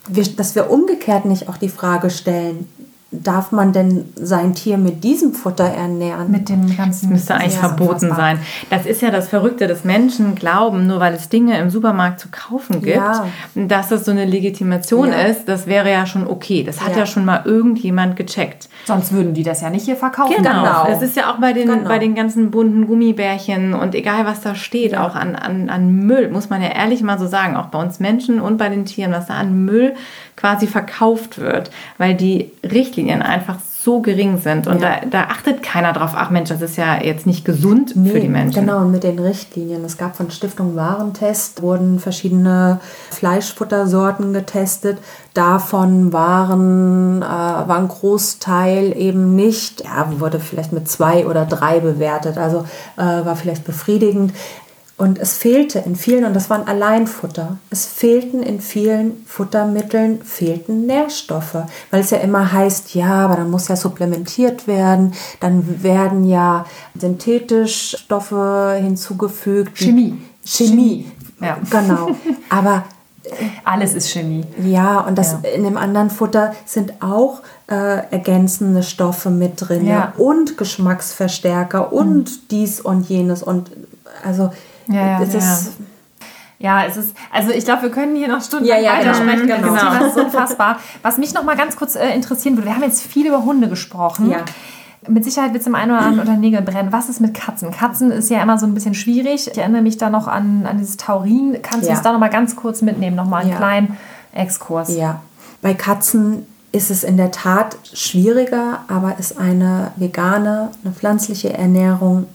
[0.07, 2.67] wir, dass wir umgekehrt nicht auch die Frage stellen,
[3.12, 6.32] darf man denn sein Tier mit diesem Futter ernähren?
[6.32, 7.09] Mit dem ganzen.
[7.09, 8.18] Das müsste eigentlich verboten unfassbar.
[8.18, 8.39] sein.
[8.70, 12.30] Das ist ja das Verrückte, dass Menschen glauben, nur weil es Dinge im Supermarkt zu
[12.30, 13.28] kaufen gibt, ja.
[13.53, 15.24] dass es so eine Legitimation ja.
[15.24, 15.49] ist.
[15.49, 16.64] Das wäre ja schon okay.
[16.64, 16.99] Das hat ja.
[16.99, 17.05] ja.
[17.05, 18.70] schon mal irgendjemand gecheckt.
[18.86, 20.36] Sonst würden die das ja nicht hier verkaufen.
[20.38, 20.64] Genau.
[20.64, 20.86] genau.
[20.88, 21.89] Das ist ja auch bei den, genau.
[21.89, 26.30] bei den ganzen bunten Gummibärchen und egal was da steht, auch an, an, an Müll,
[26.30, 29.12] muss man ja ehrlich mal so sagen, auch bei uns Menschen und bei den Tieren,
[29.12, 29.95] was da an Müll
[30.41, 31.69] quasi verkauft wird,
[31.99, 34.99] weil die Richtlinien einfach so gering sind und ja.
[35.01, 38.19] da, da, achtet keiner drauf, ach Mensch, das ist ja jetzt nicht gesund nee, für
[38.19, 38.61] die Menschen.
[38.61, 39.83] Genau, und mit den Richtlinien.
[39.83, 42.79] Es gab von Stiftung Warentest, wurden verschiedene
[43.09, 44.99] Fleischfuttersorten getestet.
[45.33, 51.79] Davon waren, äh, war ein Großteil eben nicht, ja, wurde vielleicht mit zwei oder drei
[51.79, 52.65] bewertet, also
[52.97, 54.33] äh, war vielleicht befriedigend.
[55.02, 60.86] Und es fehlte in vielen, und das waren Alleinfutter, es fehlten in vielen Futtermitteln, fehlten
[60.86, 61.58] Nährstoffe,
[61.89, 66.68] weil es ja immer heißt, ja, aber dann muss ja supplementiert werden, dann werden ja
[66.93, 69.76] synthetisch Stoffe hinzugefügt.
[69.76, 70.22] Chemie.
[70.45, 71.58] Chemie, ja.
[71.72, 72.12] genau.
[72.49, 72.84] Aber
[73.64, 74.45] alles ist Chemie.
[74.64, 75.49] Ja, und das ja.
[75.49, 77.41] in dem anderen Futter sind auch
[77.72, 77.74] äh,
[78.12, 80.14] ergänzende Stoffe mit drin ja.
[80.20, 82.47] und Geschmacksverstärker und mhm.
[82.52, 83.72] dies und jenes und
[84.24, 84.52] also
[84.88, 85.71] ja, ja, es ist,
[86.59, 86.86] ja.
[86.86, 89.47] es ist, also ich glaube, wir können hier noch Stunden ja, ja, weitersprechen.
[89.47, 89.73] Genau.
[89.73, 89.99] genau.
[89.99, 90.79] Das ist unfassbar.
[91.01, 93.69] Was mich noch mal ganz kurz äh, interessieren würde, wir haben jetzt viel über Hunde
[93.69, 94.32] gesprochen.
[94.32, 94.39] Ja.
[95.07, 96.91] Mit Sicherheit wird es im einen oder anderen unter Nägel brennen.
[96.91, 97.71] Was ist mit Katzen?
[97.71, 99.49] Katzen ist ja immer so ein bisschen schwierig.
[99.51, 101.57] Ich erinnere mich da noch an, an dieses Taurin.
[101.63, 103.15] Kannst du uns da noch mal ganz kurz mitnehmen?
[103.15, 103.97] Noch mal einen kleinen
[104.34, 104.95] Exkurs.
[104.95, 105.21] Ja,
[105.63, 112.27] bei Katzen ist es in der Tat schwieriger, aber ist eine vegane, eine pflanzliche Ernährung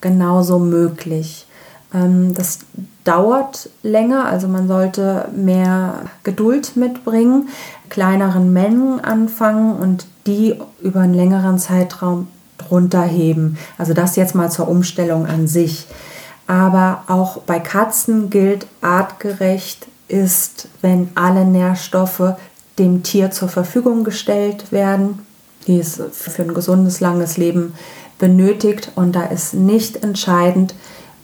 [0.00, 1.46] genauso möglich.
[1.94, 2.60] Ähm, das
[3.04, 7.48] dauert länger, also man sollte mehr Geduld mitbringen,
[7.88, 12.28] kleineren Mengen anfangen und die über einen längeren Zeitraum
[12.58, 13.58] drunter heben.
[13.78, 15.86] Also das jetzt mal zur Umstellung an sich.
[16.46, 22.34] Aber auch bei Katzen gilt artgerecht ist, wenn alle Nährstoffe
[22.78, 25.26] dem Tier zur Verfügung gestellt werden,
[25.66, 27.74] die es für ein gesundes, langes Leben
[28.18, 28.92] benötigt.
[28.94, 30.74] Und da ist nicht entscheidend,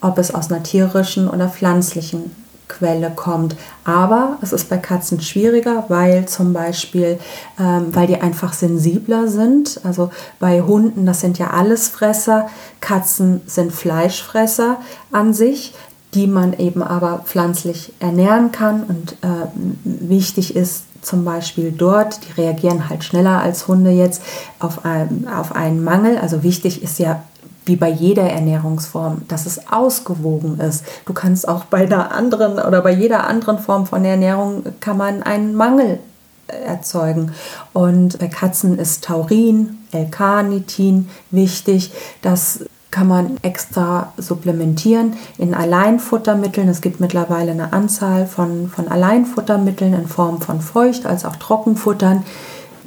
[0.01, 2.31] ob es aus einer tierischen oder pflanzlichen
[2.67, 3.55] Quelle kommt.
[3.85, 7.19] Aber es ist bei Katzen schwieriger, weil zum Beispiel,
[7.59, 9.79] ähm, weil die einfach sensibler sind.
[9.83, 12.47] Also bei Hunden, das sind ja Allesfresser,
[12.81, 14.77] Katzen sind Fleischfresser
[15.11, 15.73] an sich,
[16.13, 18.83] die man eben aber pflanzlich ernähren kann.
[18.83, 19.47] Und äh,
[19.83, 24.21] wichtig ist zum Beispiel dort, die reagieren halt schneller als Hunde jetzt
[24.59, 26.17] auf, ein, auf einen Mangel.
[26.17, 27.23] Also wichtig ist ja
[27.67, 30.83] wie bei jeder Ernährungsform, dass es ausgewogen ist.
[31.05, 35.23] Du kannst auch bei einer anderen oder bei jeder anderen Form von Ernährung kann man
[35.23, 35.99] einen Mangel
[36.47, 37.33] erzeugen.
[37.73, 41.91] Und bei Katzen ist Taurin, L-Carnitin wichtig.
[42.21, 46.69] Das kann man extra supplementieren in Alleinfuttermitteln.
[46.69, 52.23] Es gibt mittlerweile eine Anzahl von, von Alleinfuttermitteln in Form von Feucht- als auch Trockenfuttern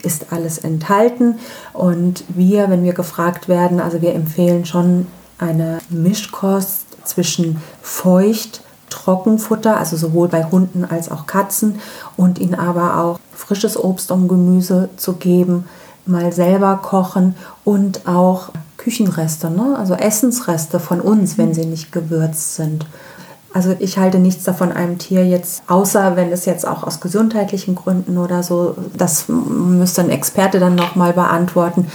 [0.03, 1.39] ist alles enthalten.
[1.73, 5.07] Und wir, wenn wir gefragt werden, also wir empfehlen schon
[5.39, 11.81] eine Mischkost zwischen feucht, Trockenfutter, also sowohl bei Hunden als auch Katzen
[12.17, 15.65] und ihnen aber auch frisches Obst und Gemüse zu geben,
[16.07, 19.77] mal selber kochen und auch Küchenreste, ne?
[19.79, 22.87] also Essensreste von uns, wenn sie nicht gewürzt sind.
[23.53, 27.75] Also ich halte nichts davon einem Tier jetzt, außer wenn es jetzt auch aus gesundheitlichen
[27.75, 31.89] Gründen oder so, das müsste ein Experte dann nochmal beantworten.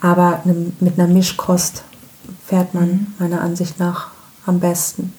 [0.00, 1.84] Aber mit einer Mischkost
[2.46, 3.06] fährt man mhm.
[3.18, 4.08] meiner Ansicht nach
[4.46, 5.12] am besten.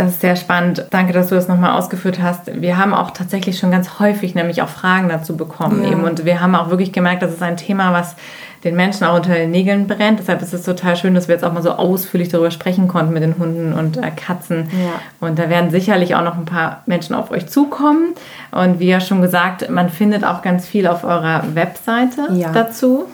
[0.00, 0.86] Das ist sehr spannend.
[0.88, 2.60] Danke, dass du das nochmal ausgeführt hast.
[2.60, 5.84] Wir haben auch tatsächlich schon ganz häufig nämlich auch Fragen dazu bekommen.
[5.84, 5.90] Ja.
[5.90, 6.04] Eben.
[6.04, 8.16] Und wir haben auch wirklich gemerkt, das ist ein Thema, was
[8.64, 10.18] den Menschen auch unter den Nägeln brennt.
[10.18, 13.12] Deshalb ist es total schön, dass wir jetzt auch mal so ausführlich darüber sprechen konnten
[13.12, 14.70] mit den Hunden und äh, Katzen.
[14.72, 15.26] Ja.
[15.26, 18.14] Und da werden sicherlich auch noch ein paar Menschen auf euch zukommen.
[18.52, 22.52] Und wie ja schon gesagt, man findet auch ganz viel auf eurer Webseite ja.
[22.52, 23.06] dazu.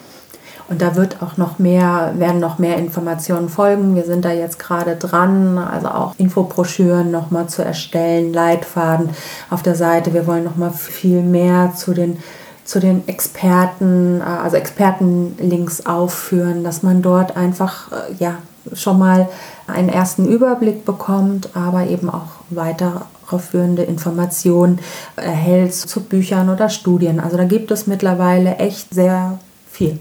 [0.68, 3.94] Und da wird auch noch mehr, werden noch mehr Informationen folgen.
[3.94, 9.10] Wir sind da jetzt gerade dran, also auch Infobroschüren nochmal zu erstellen, Leitfaden
[9.48, 10.12] auf der Seite.
[10.12, 12.18] Wir wollen nochmal viel mehr zu den
[12.66, 18.38] zu den Experten, äh, also Expertenlinks aufführen, dass man dort einfach äh, ja,
[18.72, 19.28] schon mal
[19.66, 24.80] einen ersten Überblick bekommt, aber eben auch weiterführende Informationen
[25.14, 27.20] erhält zu Büchern oder Studien.
[27.20, 29.38] Also da gibt es mittlerweile echt sehr
[29.70, 29.98] viel.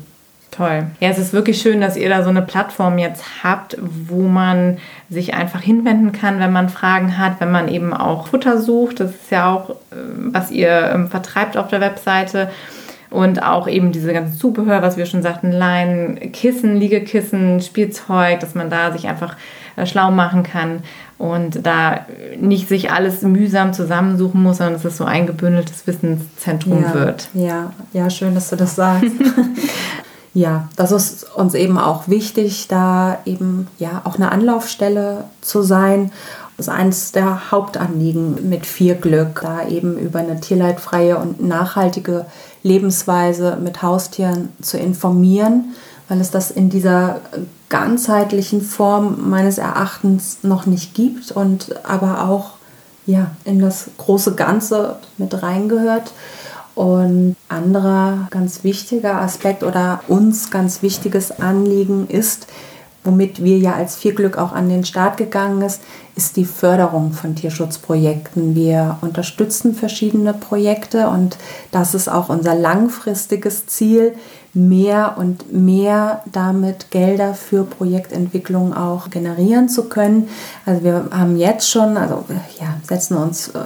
[0.56, 0.86] Toll.
[1.02, 4.78] Ja, es ist wirklich schön, dass ihr da so eine Plattform jetzt habt, wo man
[5.10, 9.02] sich einfach hinwenden kann, wenn man Fragen hat, wenn man eben auch Futter sucht.
[9.02, 12.50] Das ist ja auch, ähm, was ihr ähm, vertreibt auf der Webseite.
[13.10, 18.56] Und auch eben diese ganzen Zubehör, was wir schon sagten, Leinen, Kissen, Liegekissen, Spielzeug, dass
[18.56, 19.36] man da sich einfach
[19.76, 20.84] äh, schlau machen kann
[21.18, 22.06] und da
[22.40, 27.30] nicht sich alles mühsam zusammensuchen muss, sondern dass es so ein gebündeltes Wissenszentrum ja, wird.
[27.34, 29.12] Ja, ja, schön, dass du das sagst.
[30.36, 36.12] ja, das ist uns eben auch wichtig, da eben ja auch eine Anlaufstelle zu sein.
[36.58, 42.26] Das ist eines der Hauptanliegen mit viel Glück, da eben über eine tierleidfreie und nachhaltige
[42.64, 45.74] Lebensweise mit Haustieren zu informieren,
[46.10, 47.22] weil es das in dieser
[47.70, 52.56] ganzheitlichen Form meines Erachtens noch nicht gibt und aber auch
[53.06, 56.12] ja, in das große Ganze mit reingehört.
[56.76, 62.48] Und anderer ganz wichtiger Aspekt oder uns ganz wichtiges Anliegen ist,
[63.06, 65.82] womit wir ja als Vierglück auch an den Start gegangen ist,
[66.16, 68.56] ist die Förderung von Tierschutzprojekten.
[68.56, 71.38] Wir unterstützen verschiedene Projekte und
[71.72, 74.16] das ist auch unser langfristiges Ziel,
[74.54, 80.30] mehr und mehr damit Gelder für Projektentwicklung auch generieren zu können.
[80.66, 82.24] Also wir haben jetzt schon, also
[82.60, 83.60] ja, setzen uns äh,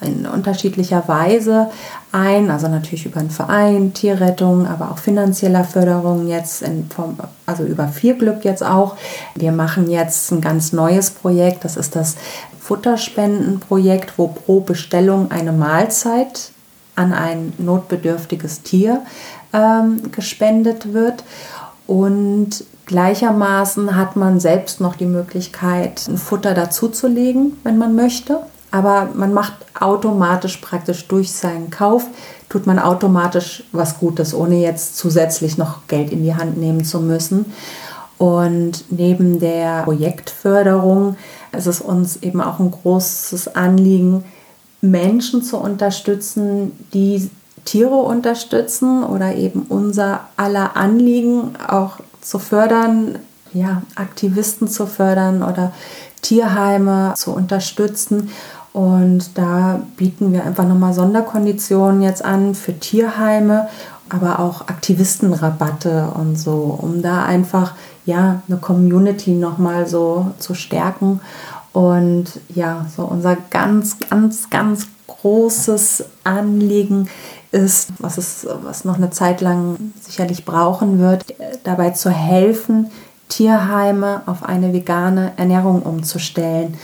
[0.00, 1.70] in unterschiedlicher Weise
[2.12, 7.64] ein, also natürlich über einen Verein, Tierrettung, aber auch finanzieller Förderung jetzt in Form, also
[7.64, 8.96] über Vierglück jetzt auch.
[9.34, 12.16] Wir machen jetzt ein ganz neues Projekt, das ist das
[12.60, 16.52] Futterspendenprojekt, wo pro Bestellung eine Mahlzeit
[16.94, 19.02] an ein notbedürftiges Tier
[19.52, 21.24] ähm, gespendet wird.
[21.86, 28.40] Und gleichermaßen hat man selbst noch die Möglichkeit, ein Futter dazuzulegen, wenn man möchte
[28.70, 32.06] aber man macht automatisch praktisch durch seinen Kauf,
[32.48, 37.00] tut man automatisch was Gutes, ohne jetzt zusätzlich noch Geld in die Hand nehmen zu
[37.00, 37.46] müssen.
[38.18, 41.16] Und neben der Projektförderung
[41.56, 44.24] ist es uns eben auch ein großes Anliegen,
[44.80, 47.30] Menschen zu unterstützen, die
[47.64, 53.18] Tiere unterstützen oder eben unser aller Anliegen auch zu fördern,
[53.52, 55.72] ja, Aktivisten zu fördern oder
[56.22, 58.30] Tierheime zu unterstützen
[58.72, 63.68] und da bieten wir einfach nochmal Sonderkonditionen jetzt an für Tierheime,
[64.08, 71.20] aber auch Aktivistenrabatte und so, um da einfach ja eine Community nochmal so zu stärken.
[71.72, 77.08] Und ja, so unser ganz, ganz, ganz großes Anliegen
[77.52, 81.24] ist, was es, was noch eine Zeit lang sicherlich brauchen wird,
[81.64, 82.90] dabei zu helfen,
[83.28, 86.78] Tierheime auf eine vegane Ernährung umzustellen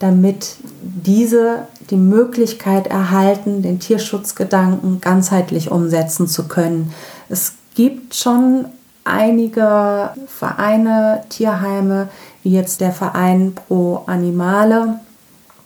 [0.00, 6.92] damit diese die Möglichkeit erhalten, den Tierschutzgedanken ganzheitlich umsetzen zu können.
[7.28, 8.64] Es gibt schon
[9.04, 12.08] einige Vereine, Tierheime,
[12.42, 15.00] wie jetzt der Verein Pro Animale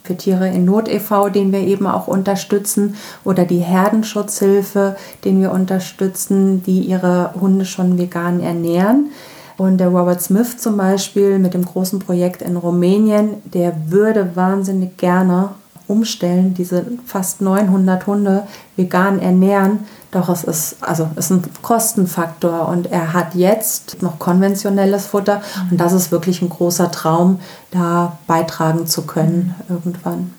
[0.02, 5.50] für Tiere in Not e.V., den wir eben auch unterstützen, oder die Herdenschutzhilfe, den wir
[5.52, 9.10] unterstützen, die ihre Hunde schon vegan ernähren.
[9.56, 14.96] Und der Robert Smith zum Beispiel mit dem großen Projekt in Rumänien, der würde wahnsinnig
[14.96, 15.50] gerne
[15.86, 18.46] umstellen, diese fast 900 Hunde
[18.76, 19.80] vegan ernähren.
[20.10, 25.42] Doch es ist, also es ist ein Kostenfaktor und er hat jetzt noch konventionelles Futter
[25.70, 27.40] und das ist wirklich ein großer Traum,
[27.70, 30.32] da beitragen zu können irgendwann.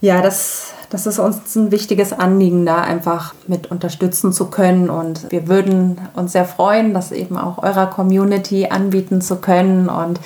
[0.00, 4.90] Ja, das das ist uns ein wichtiges Anliegen, da einfach mit unterstützen zu können.
[4.90, 10.20] Und wir würden uns sehr freuen, das eben auch eurer Community anbieten zu können und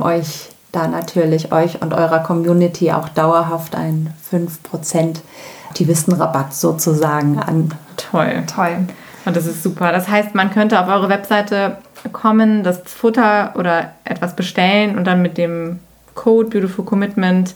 [0.00, 5.16] euch da natürlich euch und eurer Community auch dauerhaft einen 5%
[5.68, 7.74] Aktivistenrabatt sozusagen an.
[7.98, 8.44] Toll.
[8.46, 8.78] Toll.
[9.26, 9.92] Und das ist super.
[9.92, 11.76] Das heißt, man könnte auf eure Webseite
[12.12, 15.80] kommen, das Futter oder etwas bestellen und dann mit dem
[16.14, 17.54] Code Beautiful Commitment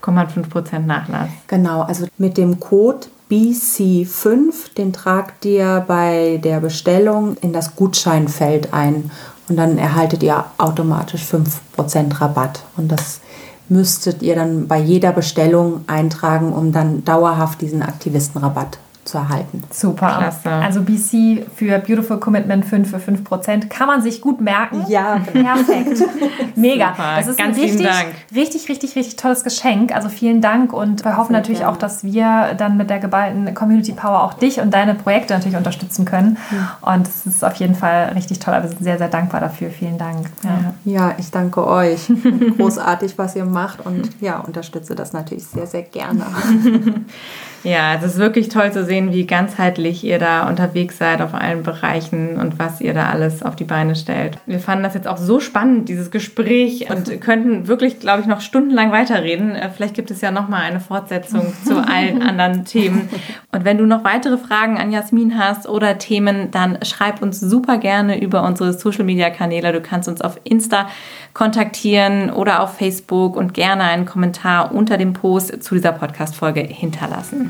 [0.00, 1.28] bekommt man 5% Nachlass.
[1.46, 8.72] Genau, also mit dem Code BC5, den tragt ihr bei der Bestellung in das Gutscheinfeld
[8.72, 9.10] ein
[9.48, 12.62] und dann erhaltet ihr automatisch 5% Rabatt.
[12.76, 13.20] Und das
[13.68, 18.78] müsstet ihr dann bei jeder Bestellung eintragen, um dann dauerhaft diesen Aktivistenrabatt
[19.10, 19.62] zu erhalten.
[19.70, 20.16] Super.
[20.18, 20.50] Klasse.
[20.50, 24.84] Also BC für Beautiful Commitment 5 für 5 Prozent kann man sich gut merken.
[24.88, 26.02] Ja, perfekt.
[26.56, 26.90] Mega.
[26.90, 27.16] Super.
[27.16, 27.88] Das ist Ganz ein richtig,
[28.34, 29.94] richtig, richtig, richtig tolles Geschenk.
[29.94, 31.72] Also vielen Dank und wir hoffen Sehr natürlich gerne.
[31.74, 35.56] auch, dass wir dann mit der geballten Community Power auch dich und deine Projekte natürlich
[35.56, 36.38] unterstützen können.
[36.80, 38.58] Und es ist auf jeden Fall richtig toll.
[38.62, 39.70] Wir sind sehr, sehr dankbar dafür.
[39.70, 40.30] Vielen Dank.
[40.42, 42.10] Ja, ja ich danke euch.
[42.56, 46.24] Großartig, was ihr macht und ja, unterstütze das natürlich sehr, sehr gerne.
[47.62, 51.62] Ja, es ist wirklich toll zu sehen, wie ganzheitlich ihr da unterwegs seid auf allen
[51.62, 54.38] Bereichen und was ihr da alles auf die Beine stellt.
[54.46, 58.40] Wir fanden das jetzt auch so spannend, dieses Gespräch und könnten wirklich, glaube ich, noch
[58.40, 59.54] stundenlang weiterreden.
[59.54, 63.10] Äh, vielleicht gibt es ja noch mal eine Fortsetzung zu allen anderen Themen.
[63.52, 67.76] Und wenn du noch weitere Fragen an Jasmin hast oder Themen, dann schreib uns super
[67.76, 69.72] gerne über unsere Social Media Kanäle.
[69.72, 70.88] Du kannst uns auf Insta
[71.34, 77.49] kontaktieren oder auf Facebook und gerne einen Kommentar unter dem Post zu dieser Podcast-Folge hinterlassen.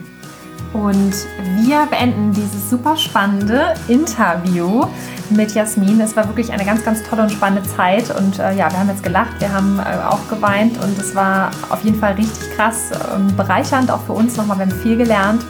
[0.72, 1.14] Und
[1.58, 4.86] wir beenden dieses super spannende Interview
[5.30, 6.00] mit Jasmin.
[6.00, 8.16] Es war wirklich eine ganz, ganz tolle und spannende Zeit.
[8.16, 11.50] Und äh, ja, wir haben jetzt gelacht, wir haben äh, auch geweint und es war
[11.70, 14.58] auf jeden Fall richtig krass und bereichernd auch für uns nochmal.
[14.58, 15.44] Wir haben viel gelernt.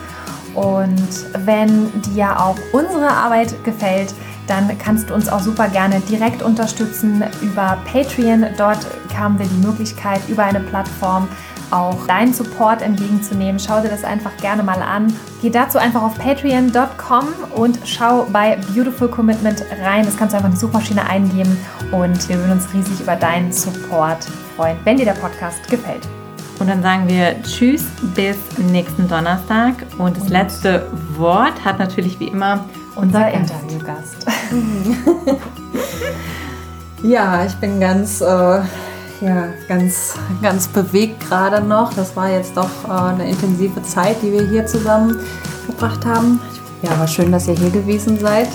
[0.55, 4.13] Und wenn dir auch unsere Arbeit gefällt,
[4.47, 8.47] dann kannst du uns auch super gerne direkt unterstützen über Patreon.
[8.57, 8.79] Dort
[9.17, 11.29] haben wir die Möglichkeit, über eine Plattform
[11.71, 13.59] auch deinen Support entgegenzunehmen.
[13.59, 15.13] Schau dir das einfach gerne mal an.
[15.41, 20.05] Geh dazu einfach auf patreon.com und schau bei Beautiful Commitment rein.
[20.05, 21.57] Das kannst du einfach in die Suchmaschine eingeben
[21.91, 26.07] und wir würden uns riesig über deinen Support freuen, wenn dir der Podcast gefällt.
[26.59, 29.73] Und dann sagen wir Tschüss bis nächsten Donnerstag.
[29.97, 30.85] Und das letzte
[31.17, 32.65] Wort hat natürlich wie immer
[32.95, 34.27] unser Interviewgast.
[37.03, 38.61] ja, ich bin ganz, äh,
[39.21, 41.93] ja, ganz, ganz bewegt gerade noch.
[41.93, 45.19] Das war jetzt doch äh, eine intensive Zeit, die wir hier zusammen
[45.65, 46.39] verbracht haben.
[46.81, 48.49] Ja, war schön, dass ihr hier gewesen seid.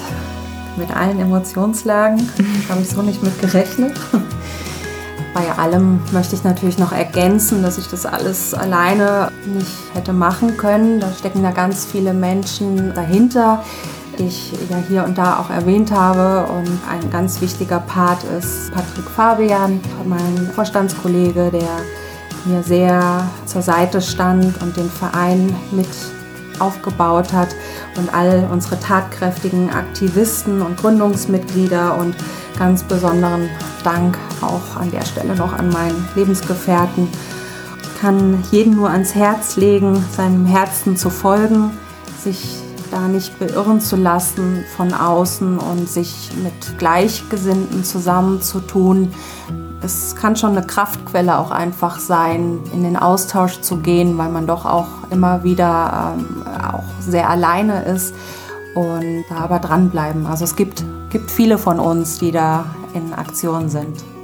[0.76, 2.28] Mit allen Emotionslagen.
[2.68, 3.98] Habe ich so nicht mit gerechnet.
[5.34, 10.56] Bei allem möchte ich natürlich noch ergänzen, dass ich das alles alleine nicht hätte machen
[10.56, 10.98] können.
[10.98, 13.62] Da stecken da ganz viele Menschen dahinter,
[14.18, 16.50] die ich ja hier und da auch erwähnt habe.
[16.50, 21.68] Und ein ganz wichtiger Part ist Patrick Fabian, mein Vorstandskollege, der
[22.44, 25.88] mir sehr zur Seite stand und den Verein mit
[26.58, 27.54] aufgebaut hat
[27.96, 32.16] und all unsere tatkräftigen Aktivisten und Gründungsmitglieder und
[32.58, 33.50] ganz besonderen
[33.84, 37.08] Dank auch an der Stelle noch an meinen Lebensgefährten.
[37.82, 41.70] Ich kann jeden nur ans Herz legen, seinem Herzen zu folgen,
[42.22, 49.12] sich da nicht beirren zu lassen von außen und sich mit Gleichgesinnten zusammenzutun.
[49.82, 54.46] Es kann schon eine Kraftquelle auch einfach sein, in den Austausch zu gehen, weil man
[54.46, 58.14] doch auch immer wieder ähm, auch sehr alleine ist
[58.74, 60.26] und da aber dranbleiben.
[60.26, 64.15] Also es gibt, gibt viele von uns, die da in Aktion sind.